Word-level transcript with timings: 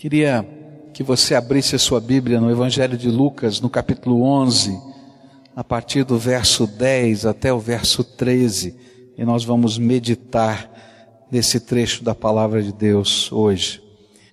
Queria 0.00 0.48
que 0.94 1.02
você 1.02 1.34
abrisse 1.34 1.76
a 1.76 1.78
sua 1.78 2.00
Bíblia 2.00 2.40
no 2.40 2.50
Evangelho 2.50 2.96
de 2.96 3.10
Lucas, 3.10 3.60
no 3.60 3.68
capítulo 3.68 4.22
11, 4.22 4.80
a 5.54 5.62
partir 5.62 6.04
do 6.04 6.16
verso 6.16 6.66
10 6.66 7.26
até 7.26 7.52
o 7.52 7.58
verso 7.58 8.02
13, 8.02 8.74
e 9.18 9.22
nós 9.26 9.44
vamos 9.44 9.76
meditar 9.76 10.72
nesse 11.30 11.60
trecho 11.60 12.02
da 12.02 12.14
palavra 12.14 12.62
de 12.62 12.72
Deus 12.72 13.30
hoje. 13.30 13.82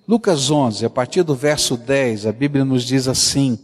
Lucas 0.08 0.50
11, 0.50 0.86
a 0.86 0.88
partir 0.88 1.22
do 1.22 1.34
verso 1.34 1.76
10, 1.76 2.24
a 2.24 2.32
Bíblia 2.32 2.64
nos 2.64 2.82
diz 2.84 3.06
assim: 3.06 3.58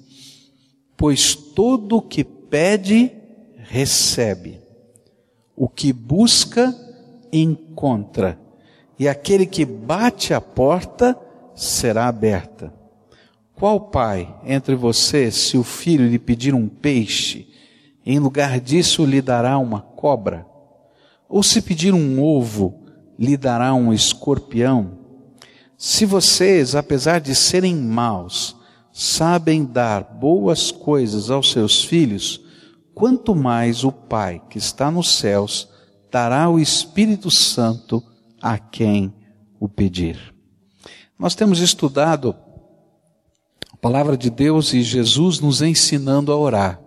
Pois 0.98 1.34
todo 1.34 1.96
o 1.96 2.02
que 2.02 2.22
pede, 2.22 3.10
recebe, 3.56 4.60
o 5.56 5.70
que 5.70 5.90
busca, 5.90 6.76
encontra, 7.32 8.38
e 8.98 9.08
aquele 9.08 9.46
que 9.46 9.64
bate 9.64 10.34
a 10.34 10.40
porta, 10.42 11.18
será 11.54 12.08
aberta. 12.08 12.72
Qual 13.54 13.80
pai 13.80 14.34
entre 14.44 14.74
vocês, 14.74 15.34
se 15.34 15.56
o 15.56 15.62
filho 15.62 16.08
lhe 16.08 16.18
pedir 16.18 16.54
um 16.54 16.68
peixe, 16.68 17.48
em 18.04 18.18
lugar 18.18 18.60
disso 18.60 19.04
lhe 19.04 19.22
dará 19.22 19.58
uma 19.58 19.80
cobra? 19.80 20.46
Ou 21.28 21.42
se 21.42 21.62
pedir 21.62 21.94
um 21.94 22.22
ovo, 22.22 22.82
lhe 23.18 23.36
dará 23.36 23.72
um 23.74 23.92
escorpião? 23.92 24.98
Se 25.78 26.04
vocês, 26.04 26.74
apesar 26.74 27.20
de 27.20 27.34
serem 27.34 27.76
maus, 27.76 28.56
sabem 28.92 29.64
dar 29.64 30.02
boas 30.02 30.70
coisas 30.70 31.30
aos 31.30 31.52
seus 31.52 31.84
filhos, 31.84 32.40
quanto 32.94 33.34
mais 33.34 33.84
o 33.84 33.92
Pai 33.92 34.42
que 34.50 34.58
está 34.58 34.90
nos 34.90 35.16
céus 35.16 35.68
dará 36.10 36.48
o 36.48 36.58
Espírito 36.58 37.30
Santo 37.30 38.02
a 38.40 38.58
quem 38.58 39.12
o 39.58 39.68
pedir. 39.68 40.33
Nós 41.16 41.36
temos 41.36 41.60
estudado 41.60 42.34
a 43.72 43.76
palavra 43.76 44.16
de 44.16 44.28
Deus 44.28 44.74
e 44.74 44.82
Jesus 44.82 45.38
nos 45.38 45.62
ensinando 45.62 46.32
a 46.32 46.36
orar. 46.36 46.80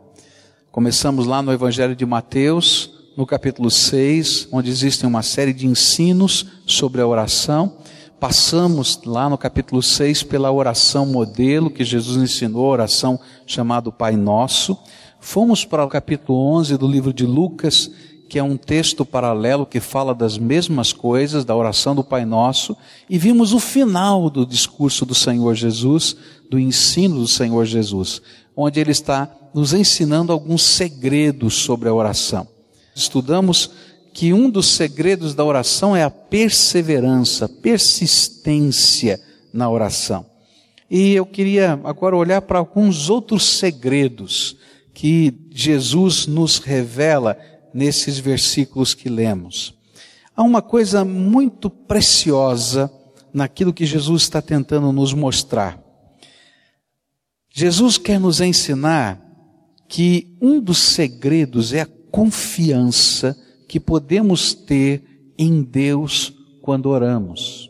Começamos 0.69 1.25
lá 1.25 1.41
no 1.41 1.53
Evangelho 1.53 1.95
de 1.95 2.05
Mateus, 2.05 2.91
no 3.15 3.25
capítulo 3.25 3.71
6, 3.71 4.49
onde 4.51 4.69
existem 4.69 5.07
uma 5.07 5.23
série 5.23 5.53
de 5.53 5.65
ensinos 5.65 6.45
sobre 6.65 6.99
a 6.99 7.07
oração. 7.07 7.77
Passamos 8.19 8.99
lá 9.05 9.29
no 9.29 9.37
capítulo 9.37 9.81
6 9.81 10.23
pela 10.23 10.51
oração 10.51 11.05
modelo 11.05 11.71
que 11.71 11.85
Jesus 11.85 12.21
ensinou, 12.21 12.65
a 12.65 12.73
oração 12.73 13.17
chamada 13.45 13.93
Pai 13.93 14.17
Nosso. 14.17 14.77
Fomos 15.21 15.63
para 15.63 15.85
o 15.85 15.89
capítulo 15.89 16.37
11 16.57 16.77
do 16.77 16.87
livro 16.87 17.13
de 17.13 17.25
Lucas 17.25 17.89
que 18.27 18.37
é 18.37 18.43
um 18.43 18.57
texto 18.57 19.05
paralelo 19.05 19.65
que 19.65 19.79
fala 19.79 20.13
das 20.13 20.37
mesmas 20.37 20.91
coisas, 20.91 21.45
da 21.45 21.55
oração 21.55 21.95
do 21.95 22.03
Pai 22.03 22.25
Nosso, 22.25 22.75
e 23.09 23.17
vimos 23.17 23.53
o 23.53 23.59
final 23.59 24.29
do 24.29 24.45
discurso 24.45 25.05
do 25.05 25.15
Senhor 25.15 25.55
Jesus, 25.55 26.15
do 26.49 26.59
ensino 26.59 27.19
do 27.19 27.27
Senhor 27.27 27.65
Jesus, 27.65 28.21
onde 28.55 28.79
ele 28.79 28.91
está 28.91 29.29
nos 29.53 29.73
ensinando 29.73 30.31
alguns 30.31 30.63
segredos 30.63 31.55
sobre 31.55 31.89
a 31.89 31.93
oração. 31.93 32.47
Estudamos 32.95 33.71
que 34.13 34.33
um 34.33 34.49
dos 34.49 34.67
segredos 34.67 35.35
da 35.35 35.43
oração 35.43 35.95
é 35.95 36.03
a 36.03 36.09
perseverança, 36.09 37.47
persistência 37.47 39.21
na 39.53 39.69
oração. 39.69 40.25
E 40.89 41.13
eu 41.13 41.25
queria 41.25 41.79
agora 41.83 42.15
olhar 42.15 42.41
para 42.41 42.59
alguns 42.59 43.09
outros 43.09 43.43
segredos 43.43 44.57
que 44.93 45.31
Jesus 45.51 46.25
nos 46.25 46.57
revela 46.57 47.37
nesses 47.77 48.17
versículos 48.17 48.95
que 48.95 49.07
lemos. 49.07 49.75
Há 50.35 50.41
uma 50.41 50.63
coisa 50.63 51.05
muito 51.05 51.69
preciosa 51.69 52.91
naquilo 53.31 53.71
que 53.71 53.85
Jesus 53.85 54.23
está 54.23 54.41
tentando 54.41 54.91
nos 54.91 55.13
mostrar. 55.13 55.79
Jesus 57.53 57.99
quer 57.99 58.19
nos 58.19 58.41
ensinar 58.41 59.21
que 59.87 60.35
um 60.41 60.59
dos 60.59 60.79
segredos 60.79 61.71
é 61.71 61.81
a 61.81 61.89
confiança 62.09 63.37
que 63.67 63.79
podemos 63.79 64.55
ter 64.55 65.31
em 65.37 65.61
Deus 65.61 66.33
quando 66.63 66.87
oramos. 66.87 67.69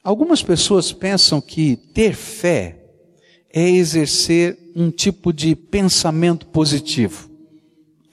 Algumas 0.00 0.44
pessoas 0.44 0.92
pensam 0.92 1.40
que 1.40 1.74
ter 1.92 2.14
fé 2.14 2.84
é 3.52 3.68
exercer 3.68 4.56
um 4.76 4.92
tipo 4.92 5.32
de 5.32 5.56
pensamento 5.56 6.46
positivo 6.46 7.33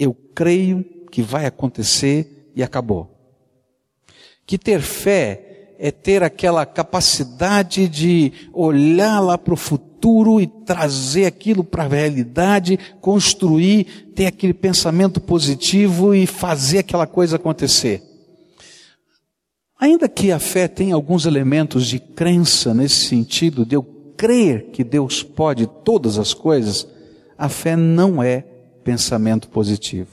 eu 0.01 0.16
creio 0.34 0.84
que 1.12 1.22
vai 1.22 1.45
acontecer 1.45 2.51
e 2.56 2.63
acabou. 2.63 3.07
Que 4.47 4.57
ter 4.57 4.81
fé 4.81 5.75
é 5.78 5.91
ter 5.91 6.23
aquela 6.23 6.66
capacidade 6.66 7.88
de 7.88 8.34
olhar 8.51 9.19
lá 9.19 9.38
para 9.38 9.53
o 9.53 9.57
futuro 9.57 10.41
e 10.41 10.47
trazer 10.47 11.28
aquilo 11.28 11.63
para 11.63 11.84
a 11.84 11.88
realidade, 11.88 12.79
construir, 13.00 14.11
ter 14.16 14.25
aquele 14.25 14.56
pensamento 14.56 15.22
positivo 15.22 16.16
e 16.16 16.25
fazer 16.25 16.79
aquela 16.79 17.06
coisa 17.06 17.35
acontecer. 17.35 18.01
Ainda 19.79 20.09
que 20.09 20.31
a 20.31 20.40
fé 20.40 20.67
tenha 20.67 20.95
alguns 20.95 21.28
elementos 21.28 21.85
de 21.85 22.00
crença 22.00 22.73
nesse 22.73 23.06
sentido, 23.07 23.63
de 23.63 23.75
eu 23.75 23.84
crer 24.17 24.72
que 24.72 24.84
Deus 24.84 25.22
pode 25.22 25.67
todas 25.84 26.17
as 26.17 26.34
coisas, 26.34 26.88
a 27.38 27.47
fé 27.47 27.75
não 27.75 28.22
é 28.22 28.45
pensamento 28.81 29.49
positivo. 29.49 30.09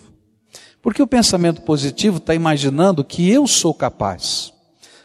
Porque 0.81 1.03
o 1.03 1.07
pensamento 1.07 1.63
positivo 1.63 2.19
está 2.19 2.35
imaginando 2.35 3.05
que 3.05 3.29
eu 3.31 3.47
sou 3.47 3.75
capaz. 3.75 4.53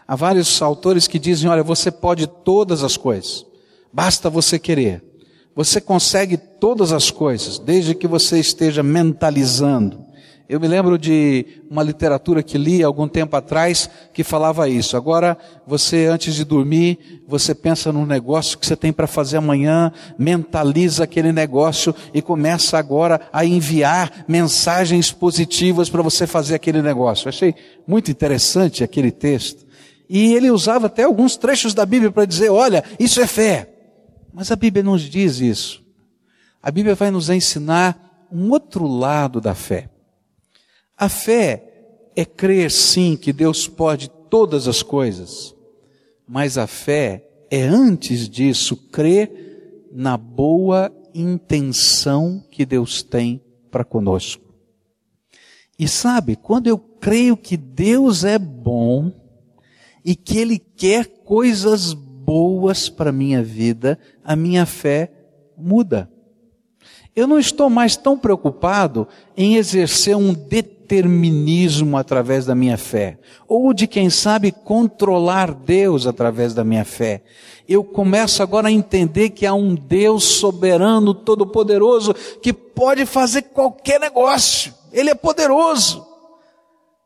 Há 0.08 0.16
vários 0.16 0.62
autores 0.62 1.08
que 1.08 1.18
dizem: 1.18 1.50
olha, 1.50 1.64
você 1.64 1.90
pode 1.90 2.28
todas 2.28 2.84
as 2.84 2.96
coisas, 2.96 3.46
basta 3.92 4.30
você 4.30 4.60
querer. 4.60 5.04
Você 5.56 5.80
consegue 5.80 6.36
todas 6.36 6.92
as 6.92 7.12
coisas, 7.12 7.60
desde 7.60 7.94
que 7.94 8.08
você 8.08 8.40
esteja 8.40 8.82
mentalizando. 8.82 10.03
Eu 10.48 10.60
me 10.60 10.68
lembro 10.68 10.98
de 10.98 11.62
uma 11.70 11.82
literatura 11.82 12.44
que 12.44 12.58
li 12.58 12.84
algum 12.84 13.08
tempo 13.08 13.36
atrás 13.36 13.90
que 14.14 14.24
falava 14.26 14.68
isso. 14.68 14.98
Agora, 14.98 15.38
você 15.66 16.08
antes 16.08 16.36
de 16.36 16.44
dormir, 16.44 17.24
você 17.26 17.56
pensa 17.56 17.94
no 17.94 18.06
negócio 18.06 18.58
que 18.58 18.66
você 18.66 18.76
tem 18.76 18.92
para 18.92 19.08
fazer 19.08 19.38
amanhã, 19.38 19.92
mentaliza 20.18 21.06
aquele 21.06 21.32
negócio 21.32 21.96
e 22.14 22.22
começa 22.22 22.78
agora 22.78 23.22
a 23.32 23.46
enviar 23.46 24.26
mensagens 24.28 25.14
positivas 25.14 25.90
para 25.90 26.02
você 26.02 26.28
fazer 26.28 26.56
aquele 26.56 26.82
negócio. 26.82 27.26
Eu 27.26 27.30
achei 27.30 27.56
muito 27.88 28.12
interessante 28.12 28.84
aquele 28.84 29.12
texto. 29.12 29.66
E 30.10 30.34
ele 30.34 30.52
usava 30.52 30.88
até 30.88 31.04
alguns 31.04 31.38
trechos 31.38 31.74
da 31.74 31.86
Bíblia 31.86 32.12
para 32.12 32.26
dizer, 32.26 32.50
olha, 32.50 32.84
isso 33.00 33.22
é 33.22 33.28
fé. 33.28 33.70
Mas 34.34 34.52
a 34.52 34.58
Bíblia 34.58 34.84
não 34.84 34.98
diz 34.98 35.40
isso. 35.40 35.82
A 36.62 36.70
Bíblia 36.70 36.96
vai 36.96 37.12
nos 37.12 37.30
ensinar 37.30 38.28
um 38.30 38.52
outro 38.52 38.86
lado 38.86 39.40
da 39.40 39.56
fé. 39.56 39.93
A 40.98 41.10
fé 41.10 42.10
é 42.16 42.24
crer 42.24 42.72
sim 42.72 43.18
que 43.18 43.34
Deus 43.34 43.68
pode 43.68 44.10
todas 44.30 44.68
as 44.68 44.84
coisas, 44.84 45.56
mas 46.28 46.58
a 46.58 46.68
fé 46.68 47.28
é 47.50 47.62
antes 47.64 48.30
disso 48.30 48.76
crer 48.76 49.88
na 49.92 50.18
boa 50.18 50.92
intenção 51.14 52.44
que 52.50 52.66
Deus 52.66 53.04
tem 53.04 53.42
para 53.70 53.84
conosco. 53.84 54.44
E 55.78 55.88
sabe, 55.88 56.36
quando 56.36 56.68
eu 56.68 56.78
creio 56.78 57.36
que 57.36 57.58
Deus 57.58 58.24
é 58.24 58.38
bom 58.38 59.12
e 60.06 60.16
que 60.16 60.38
Ele 60.38 60.60
quer 60.60 61.06
coisas 61.24 61.94
boas 61.94 62.90
para 62.90 63.12
minha 63.12 63.44
vida, 63.44 64.00
a 64.24 64.36
minha 64.36 64.66
fé 64.66 65.12
muda. 65.58 66.10
Eu 67.16 67.28
não 67.28 67.38
estou 67.38 67.70
mais 67.70 67.96
tão 67.96 68.18
preocupado 68.18 69.08
em 69.38 69.56
exercer 69.56 70.16
um 70.16 70.34
determinismo 70.84 71.98
através 71.98 72.46
da 72.46 72.54
minha 72.54 72.78
fé, 72.78 73.18
ou 73.48 73.74
de 73.74 73.88
quem 73.88 74.10
sabe 74.10 74.52
controlar 74.52 75.54
Deus 75.54 76.06
através 76.06 76.54
da 76.54 76.64
minha 76.64 76.84
fé. 76.84 77.24
Eu 77.68 77.84
começo 77.84 78.44
agora 78.44 78.68
a 78.68 78.72
entender 78.72 79.30
que 79.30 79.46
há 79.46 79.54
um 79.54 79.74
Deus 79.74 80.24
soberano, 80.26 81.14
todo-poderoso, 81.14 82.14
que 82.42 82.52
pode 82.52 83.06
fazer 83.06 83.44
qualquer 83.44 84.00
negócio. 84.00 84.74
Ele 84.92 85.10
é 85.10 85.16
poderoso. 85.16 86.06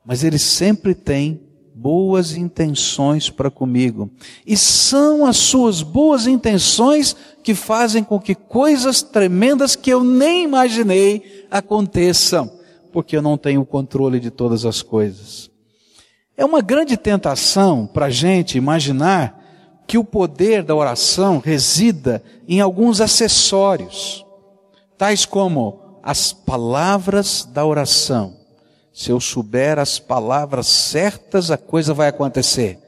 Mas 0.03 0.23
ele 0.23 0.39
sempre 0.39 0.95
tem 0.95 1.41
boas 1.75 2.35
intenções 2.35 3.29
para 3.29 3.51
comigo. 3.51 4.09
E 4.45 4.57
são 4.57 5.25
as 5.27 5.37
suas 5.37 5.83
boas 5.83 6.25
intenções 6.25 7.15
que 7.43 7.53
fazem 7.53 8.03
com 8.03 8.19
que 8.19 8.33
coisas 8.33 9.03
tremendas 9.03 9.75
que 9.75 9.91
eu 9.91 10.03
nem 10.03 10.43
imaginei 10.43 11.45
aconteçam 11.51 12.56
porque 12.97 13.15
eu 13.15 13.21
não 13.21 13.37
tenho 13.37 13.61
o 13.61 13.65
controle 13.65 14.19
de 14.19 14.31
todas 14.31 14.65
as 14.65 14.81
coisas. 14.81 15.51
É 16.35 16.43
uma 16.43 16.61
grande 16.61 16.97
tentação 16.97 17.85
para 17.85 18.07
a 18.07 18.09
gente 18.09 18.57
imaginar 18.57 19.39
que 19.85 19.99
o 19.99 20.03
poder 20.03 20.63
da 20.63 20.73
oração 20.73 21.37
resida 21.37 22.23
em 22.47 22.59
alguns 22.59 22.99
acessórios, 22.99 24.25
tais 24.97 25.27
como 25.27 25.99
as 26.01 26.33
palavras 26.33 27.45
da 27.45 27.63
oração. 27.63 28.33
Se 28.91 29.11
eu 29.11 29.19
souber 29.19 29.77
as 29.77 29.99
palavras 29.99 30.65
certas, 30.65 31.51
a 31.51 31.57
coisa 31.57 31.93
vai 31.93 32.07
acontecer. 32.07 32.79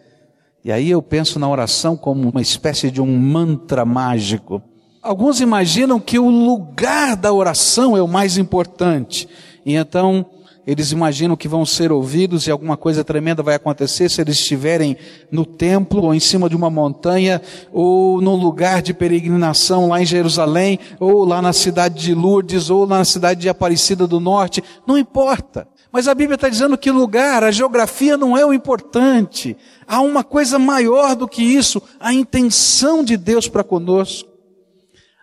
E 0.66 0.72
aí 0.72 0.90
eu 0.90 1.04
penso 1.04 1.38
na 1.38 1.48
oração 1.48 1.96
como 1.96 2.32
uma 2.32 2.42
espécie 2.42 2.90
de 2.90 3.00
um 3.00 3.16
mantra 3.16 3.86
mágico. 3.86 4.60
Alguns 5.04 5.40
imaginam 5.40 6.00
que 6.00 6.18
o 6.18 6.30
lugar 6.30 7.16
da 7.16 7.32
oração 7.32 7.96
é 7.96 8.02
o 8.02 8.08
mais 8.08 8.40
importante. 8.40 9.30
E 9.66 9.76
então 9.76 10.26
eles 10.68 10.92
imaginam 10.92 11.36
que 11.36 11.48
vão 11.48 11.66
ser 11.66 11.92
ouvidos 11.92 12.46
e 12.46 12.52
alguma 12.52 12.78
coisa 12.78 13.04
tremenda 13.04 13.42
vai 13.42 13.56
acontecer 13.56 14.08
se 14.08 14.22
eles 14.22 14.38
estiverem 14.38 14.96
no 15.32 15.44
templo 15.44 16.04
ou 16.04 16.14
em 16.14 16.20
cima 16.20 16.48
de 16.48 16.56
uma 16.56 16.70
montanha 16.70 17.42
ou 17.72 18.22
num 18.22 18.36
lugar 18.36 18.82
de 18.82 18.94
peregrinação 18.94 19.90
lá 19.90 20.00
em 20.00 20.06
Jerusalém 20.06 20.78
ou 21.00 21.26
lá 21.26 21.42
na 21.42 21.54
cidade 21.54 22.00
de 22.00 22.14
Lourdes 22.14 22.70
ou 22.70 22.86
lá 22.86 23.00
na 23.00 23.06
cidade 23.06 23.42
de 23.42 23.50
Aparecida 23.50 24.06
do 24.06 24.20
Norte. 24.20 24.64
Não 24.86 24.96
importa. 24.96 25.68
Mas 25.92 26.08
a 26.08 26.14
Bíblia 26.14 26.36
está 26.36 26.48
dizendo 26.48 26.78
que 26.78 26.92
lugar, 26.92 27.44
a 27.44 27.50
geografia 27.50 28.16
não 28.16 28.38
é 28.38 28.46
o 28.46 28.54
importante. 28.54 29.58
Há 29.88 30.02
uma 30.02 30.24
coisa 30.24 30.60
maior 30.60 31.16
do 31.16 31.28
que 31.28 31.42
isso, 31.42 31.82
a 32.00 32.14
intenção 32.14 33.04
de 33.04 33.18
Deus 33.18 33.48
para 33.48 33.64
conosco. 33.64 34.30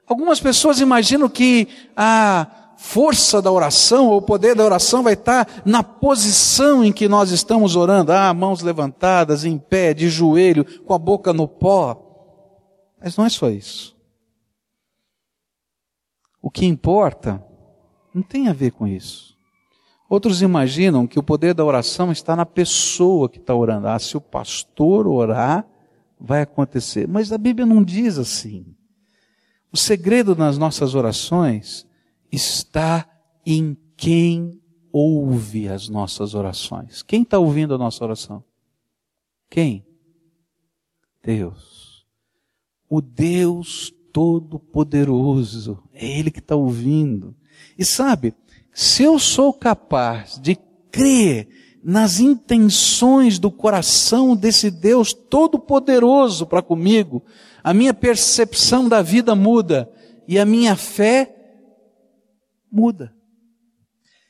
Algumas 0.09 0.41
pessoas 0.41 0.81
imaginam 0.81 1.29
que 1.29 1.69
a 1.97 2.66
força 2.77 3.41
da 3.41 3.51
oração 3.51 4.09
ou 4.09 4.19
o 4.19 4.23
poder 4.23 4.55
da 4.55 4.65
oração 4.65 5.03
vai 5.03 5.15
estar 5.15 5.63
na 5.65 5.83
posição 5.83 6.85
em 6.85 6.93
que 6.93 7.09
nós 7.09 7.31
estamos 7.31 7.75
orando. 7.75 8.13
Ah, 8.13 8.33
mãos 8.35 8.63
levantadas, 8.63 9.45
em 9.45 9.59
pé, 9.59 9.95
de 9.95 10.09
joelho, 10.09 10.65
com 10.83 10.95
a 10.95 10.99
boca 10.99 11.33
no 11.33 11.49
pó. 11.49 12.03
Mas 13.03 13.17
não 13.17 13.25
é 13.25 13.29
só 13.29 13.51
isso. 13.51 13.97
O 16.41 16.51
que 16.51 16.67
importa 16.67 17.45
não 18.15 18.23
tem 18.23 18.49
a 18.49 18.53
ver 18.53 18.71
com 18.71 18.87
isso. 18.87 19.37
Outros 20.09 20.41
imaginam 20.41 21.07
que 21.07 21.19
o 21.19 21.23
poder 21.23 21.53
da 21.53 21.65
oração 21.65 22.13
está 22.13 22.37
na 22.37 22.47
pessoa 22.47 23.29
que 23.29 23.39
está 23.39 23.55
orando. 23.55 23.89
Ah, 23.89 23.99
se 23.99 24.17
o 24.17 24.21
pastor 24.21 25.09
orar, 25.09 25.67
vai 26.19 26.43
acontecer. 26.43 27.09
Mas 27.09 27.33
a 27.33 27.39
Bíblia 27.39 27.67
não 27.67 27.83
diz 27.83 28.17
assim. 28.17 28.75
O 29.73 29.77
segredo 29.77 30.37
nas 30.37 30.57
nossas 30.57 30.95
orações 30.95 31.87
está 32.37 33.09
em 33.45 33.77
quem 33.97 34.61
ouve 34.93 35.69
as 35.69 35.89
nossas 35.89 36.35
orações. 36.35 37.03
Quem 37.03 37.23
está 37.23 37.39
ouvindo 37.39 37.75
a 37.75 37.79
nossa 37.79 38.05
oração? 38.05 38.45
Quem? 39.51 39.85
Deus. 41.23 42.07
O 42.89 43.01
Deus 43.01 43.93
Todo-Poderoso. 44.13 45.83
É 45.93 46.19
Ele 46.19 46.31
que 46.31 46.39
está 46.39 46.55
ouvindo. 46.55 47.35
E 47.79 47.85
sabe, 47.85 48.35
se 48.73 49.03
eu 49.03 49.19
sou 49.19 49.53
capaz 49.53 50.39
de 50.39 50.57
crer 50.91 51.49
nas 51.83 52.21
intenções 52.21 53.39
do 53.39 53.51
coração 53.51 54.35
desse 54.35 54.71
Deus 54.71 55.13
todo-poderoso 55.13 56.47
para 56.47 56.61
comigo, 56.61 57.23
a 57.63 57.73
minha 57.73 57.95
percepção 57.95 58.89
da 58.89 59.01
vida 59.01 59.35
muda 59.35 59.91
e 60.27 60.39
a 60.39 60.45
minha 60.45 60.75
fé 60.75 61.36
muda. 62.77 63.11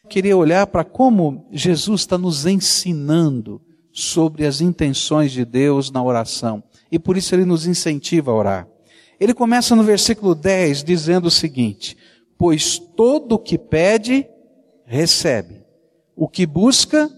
Queria 0.08 0.36
olhar 0.36 0.68
para 0.68 0.84
como 0.84 1.48
Jesus 1.50 2.02
está 2.02 2.16
nos 2.16 2.46
ensinando 2.46 3.60
sobre 3.92 4.46
as 4.46 4.60
intenções 4.60 5.32
de 5.32 5.44
Deus 5.44 5.90
na 5.90 6.00
oração. 6.00 6.62
E 6.92 6.96
por 6.96 7.16
isso 7.16 7.34
ele 7.34 7.44
nos 7.44 7.66
incentiva 7.66 8.30
a 8.30 8.34
orar. 8.34 8.68
Ele 9.18 9.34
começa 9.34 9.74
no 9.74 9.82
versículo 9.82 10.32
10 10.32 10.84
dizendo 10.84 11.26
o 11.26 11.30
seguinte: 11.30 11.96
Pois 12.38 12.78
todo 12.78 13.32
o 13.32 13.38
que 13.38 13.58
pede, 13.58 14.24
recebe. 14.84 15.64
O 16.14 16.28
que 16.28 16.46
busca, 16.46 17.10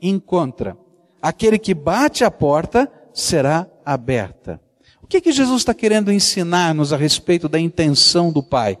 encontra. 0.00 0.76
Aquele 1.20 1.58
que 1.58 1.74
bate 1.74 2.22
a 2.22 2.30
porta 2.30 2.90
será 3.12 3.66
aberta. 3.84 4.60
O 5.02 5.06
que, 5.08 5.20
que 5.20 5.32
Jesus 5.32 5.62
está 5.62 5.74
querendo 5.74 6.12
ensinar-nos 6.12 6.92
a 6.92 6.96
respeito 6.96 7.48
da 7.48 7.58
intenção 7.58 8.30
do 8.30 8.42
Pai? 8.42 8.78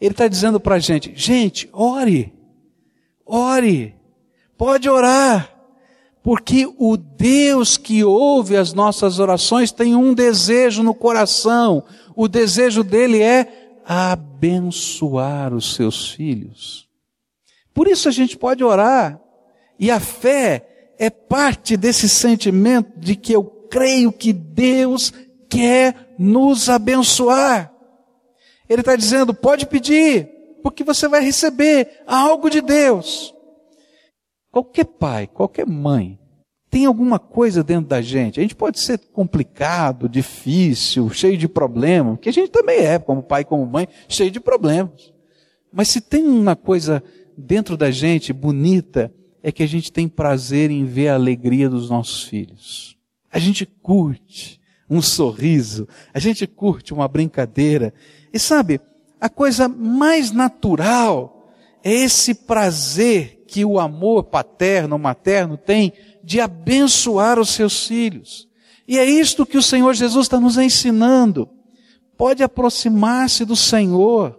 Ele 0.00 0.12
está 0.12 0.28
dizendo 0.28 0.60
para 0.60 0.76
a 0.76 0.78
gente, 0.78 1.12
gente, 1.14 1.68
ore, 1.72 2.32
ore, 3.26 3.94
pode 4.56 4.88
orar, 4.88 5.52
porque 6.22 6.66
o 6.78 6.96
Deus 6.96 7.76
que 7.76 8.04
ouve 8.04 8.56
as 8.56 8.72
nossas 8.72 9.18
orações 9.18 9.72
tem 9.72 9.96
um 9.96 10.14
desejo 10.14 10.82
no 10.82 10.94
coração, 10.94 11.82
o 12.14 12.28
desejo 12.28 12.84
dele 12.84 13.22
é 13.22 13.80
abençoar 13.84 15.54
os 15.54 15.74
seus 15.74 16.10
filhos. 16.10 16.88
Por 17.72 17.88
isso 17.88 18.08
a 18.08 18.12
gente 18.12 18.36
pode 18.36 18.62
orar. 18.62 19.20
E 19.78 19.90
a 19.90 20.00
fé 20.00 20.94
é 20.98 21.08
parte 21.08 21.76
desse 21.76 22.08
sentimento 22.08 22.98
de 22.98 23.14
que 23.14 23.32
eu 23.32 23.44
creio 23.44 24.12
que 24.12 24.32
Deus 24.32 25.12
quer 25.48 26.14
nos 26.18 26.68
abençoar. 26.68 27.72
Ele 28.68 28.80
está 28.80 28.96
dizendo, 28.96 29.32
pode 29.32 29.66
pedir, 29.66 30.28
porque 30.62 30.84
você 30.84 31.08
vai 31.08 31.22
receber 31.22 32.02
algo 32.06 32.50
de 32.50 32.60
Deus. 32.60 33.34
Qualquer 34.50 34.84
pai, 34.84 35.26
qualquer 35.26 35.66
mãe, 35.66 36.18
tem 36.70 36.84
alguma 36.84 37.18
coisa 37.18 37.64
dentro 37.64 37.88
da 37.88 38.02
gente. 38.02 38.38
A 38.38 38.42
gente 38.42 38.54
pode 38.54 38.80
ser 38.80 38.98
complicado, 39.12 40.08
difícil, 40.08 41.08
cheio 41.10 41.36
de 41.36 41.48
problemas, 41.48 42.14
porque 42.14 42.28
a 42.28 42.32
gente 42.32 42.50
também 42.50 42.80
é, 42.80 42.98
como 42.98 43.22
pai, 43.22 43.44
como 43.44 43.64
mãe, 43.66 43.88
cheio 44.08 44.30
de 44.30 44.40
problemas. 44.40 45.12
Mas 45.72 45.88
se 45.88 46.00
tem 46.00 46.26
uma 46.26 46.56
coisa 46.56 47.02
dentro 47.36 47.76
da 47.76 47.90
gente 47.90 48.32
bonita 48.32 49.12
é 49.42 49.52
que 49.52 49.62
a 49.62 49.66
gente 49.66 49.92
tem 49.92 50.08
prazer 50.08 50.70
em 50.70 50.84
ver 50.84 51.08
a 51.08 51.14
alegria 51.14 51.68
dos 51.68 51.88
nossos 51.88 52.24
filhos. 52.24 52.96
A 53.30 53.38
gente 53.38 53.64
curte 53.64 54.60
um 54.90 55.00
sorriso, 55.00 55.86
a 56.12 56.18
gente 56.18 56.46
curte 56.46 56.92
uma 56.92 57.06
brincadeira. 57.06 57.92
E 58.32 58.38
sabe, 58.38 58.80
a 59.20 59.28
coisa 59.28 59.68
mais 59.68 60.30
natural 60.30 61.52
é 61.82 61.92
esse 61.92 62.34
prazer 62.34 63.44
que 63.46 63.64
o 63.64 63.78
amor 63.78 64.24
paterno, 64.24 64.98
materno 64.98 65.56
tem 65.56 65.92
de 66.22 66.40
abençoar 66.40 67.38
os 67.38 67.50
seus 67.50 67.86
filhos. 67.86 68.48
E 68.86 68.98
é 68.98 69.04
isto 69.04 69.46
que 69.46 69.58
o 69.58 69.62
Senhor 69.62 69.94
Jesus 69.94 70.26
está 70.26 70.38
nos 70.38 70.58
ensinando. 70.58 71.48
Pode 72.16 72.42
aproximar-se 72.42 73.44
do 73.44 73.56
Senhor 73.56 74.38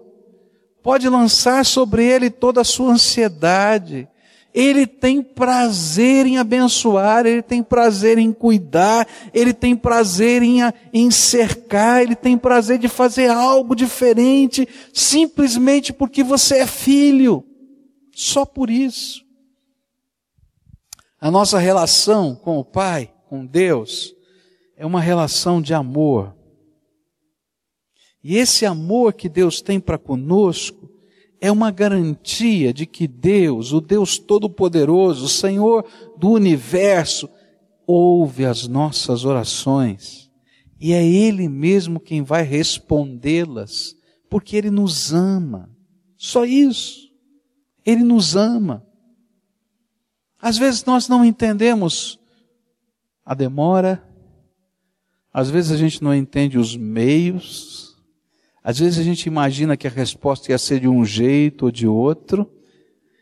pode 0.81 1.07
lançar 1.09 1.65
sobre 1.65 2.05
ele 2.05 2.29
toda 2.29 2.61
a 2.61 2.65
sua 2.65 2.93
ansiedade. 2.93 4.07
Ele 4.53 4.87
tem 4.87 5.21
prazer 5.21 6.25
em 6.25 6.37
abençoar, 6.37 7.25
ele 7.25 7.41
tem 7.41 7.61
prazer 7.61 8.17
em 8.17 8.31
cuidar, 8.31 9.07
ele 9.33 9.53
tem 9.53 9.75
prazer 9.75 10.41
em, 10.41 10.59
em 10.91 11.11
cercar, 11.11 12.01
ele 12.01 12.15
tem 12.15 12.37
prazer 12.37 12.79
de 12.79 12.87
fazer 12.87 13.29
algo 13.29 13.75
diferente, 13.75 14.67
simplesmente 14.93 15.93
porque 15.93 16.23
você 16.23 16.59
é 16.59 16.67
filho. 16.67 17.43
Só 18.11 18.43
por 18.43 18.69
isso. 18.69 19.23
A 21.21 21.29
nossa 21.29 21.59
relação 21.59 22.35
com 22.35 22.57
o 22.57 22.65
Pai, 22.65 23.13
com 23.27 23.45
Deus, 23.45 24.15
é 24.75 24.85
uma 24.85 24.99
relação 24.99 25.61
de 25.61 25.73
amor. 25.73 26.35
E 28.23 28.37
esse 28.37 28.65
amor 28.65 29.13
que 29.13 29.29
Deus 29.29 29.61
tem 29.61 29.79
para 29.79 29.97
conosco 29.97 30.89
é 31.41 31.51
uma 31.51 31.71
garantia 31.71 32.73
de 32.73 32.85
que 32.85 33.07
Deus, 33.07 33.71
o 33.71 33.79
Deus 33.79 34.17
Todo-Poderoso, 34.17 35.25
o 35.25 35.29
Senhor 35.29 35.85
do 36.17 36.29
universo, 36.31 37.29
ouve 37.87 38.45
as 38.45 38.67
nossas 38.67 39.25
orações. 39.25 40.29
E 40.79 40.93
é 40.93 41.05
Ele 41.05 41.47
mesmo 41.47 41.99
quem 41.99 42.21
vai 42.21 42.43
respondê-las, 42.43 43.95
porque 44.29 44.55
Ele 44.55 44.69
nos 44.69 45.13
ama. 45.13 45.69
Só 46.17 46.45
isso. 46.45 47.09
Ele 47.85 48.03
nos 48.03 48.35
ama. 48.35 48.85
Às 50.41 50.57
vezes 50.57 50.85
nós 50.85 51.07
não 51.07 51.25
entendemos 51.25 52.19
a 53.25 53.33
demora, 53.33 54.03
às 55.33 55.49
vezes 55.49 55.71
a 55.71 55.77
gente 55.77 56.03
não 56.03 56.13
entende 56.13 56.57
os 56.57 56.75
meios, 56.75 57.88
às 58.63 58.79
vezes 58.79 58.99
a 58.99 59.03
gente 59.03 59.25
imagina 59.25 59.77
que 59.77 59.87
a 59.87 59.91
resposta 59.91 60.51
ia 60.51 60.57
ser 60.57 60.81
de 60.81 60.87
um 60.87 61.05
jeito 61.05 61.65
ou 61.65 61.71
de 61.71 61.87
outro, 61.87 62.49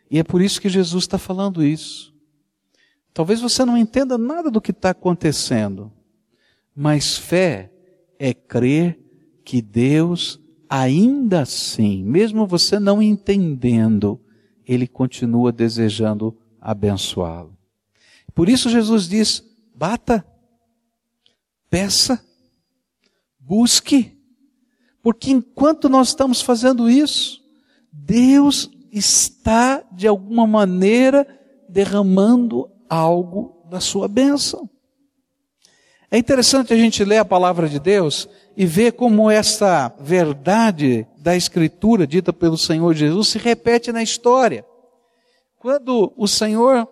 e 0.10 0.18
é 0.20 0.24
por 0.24 0.42
isso 0.42 0.62
que 0.62 0.70
Jesus 0.70 1.04
está 1.04 1.18
falando 1.18 1.64
isso. 1.64 2.14
Talvez 3.14 3.42
você 3.42 3.66
não 3.66 3.78
entenda 3.78 4.18
nada 4.18 4.50
do 4.50 4.62
que 4.62 4.72
está 4.72 4.92
acontecendo, 4.92 5.92
mas 6.76 7.18
fé 7.18 7.72
é 8.20 8.34
crer 8.34 9.00
que 9.44 9.62
Deus, 9.62 10.40
ainda 10.70 11.42
assim, 11.42 12.04
mesmo 12.04 12.46
você 12.46 12.80
não 12.80 13.02
entendendo, 13.02 14.20
Ele 14.66 14.88
continua 14.88 15.52
desejando 15.52 16.38
abençoá-lo. 16.60 17.58
Por 18.34 18.50
isso 18.50 18.70
Jesus 18.70 19.08
diz: 19.08 19.44
bata, 19.74 20.26
peça, 21.70 22.24
busque, 23.40 24.17
porque 25.08 25.32
enquanto 25.32 25.88
nós 25.88 26.10
estamos 26.10 26.42
fazendo 26.42 26.90
isso, 26.90 27.42
Deus 27.94 28.70
está, 28.92 29.82
de 29.90 30.06
alguma 30.06 30.46
maneira, 30.46 31.26
derramando 31.70 32.70
algo 32.90 33.66
da 33.70 33.80
sua 33.80 34.10
bênção. 34.10 34.70
É 36.12 36.18
interessante 36.18 36.74
a 36.74 36.76
gente 36.76 37.06
ler 37.06 37.20
a 37.20 37.24
palavra 37.24 37.70
de 37.70 37.80
Deus 37.80 38.28
e 38.58 38.66
ver 38.66 38.92
como 38.98 39.32
essa 39.32 39.96
verdade 39.98 41.08
da 41.20 41.38
Escritura 41.38 42.06
dita 42.06 42.34
pelo 42.34 42.58
Senhor 42.58 42.94
Jesus 42.94 43.30
se 43.30 43.38
repete 43.38 43.94
na 43.94 44.04
história. 44.04 44.66
Quando 45.58 46.12
o 46.18 46.28
Senhor, 46.28 46.86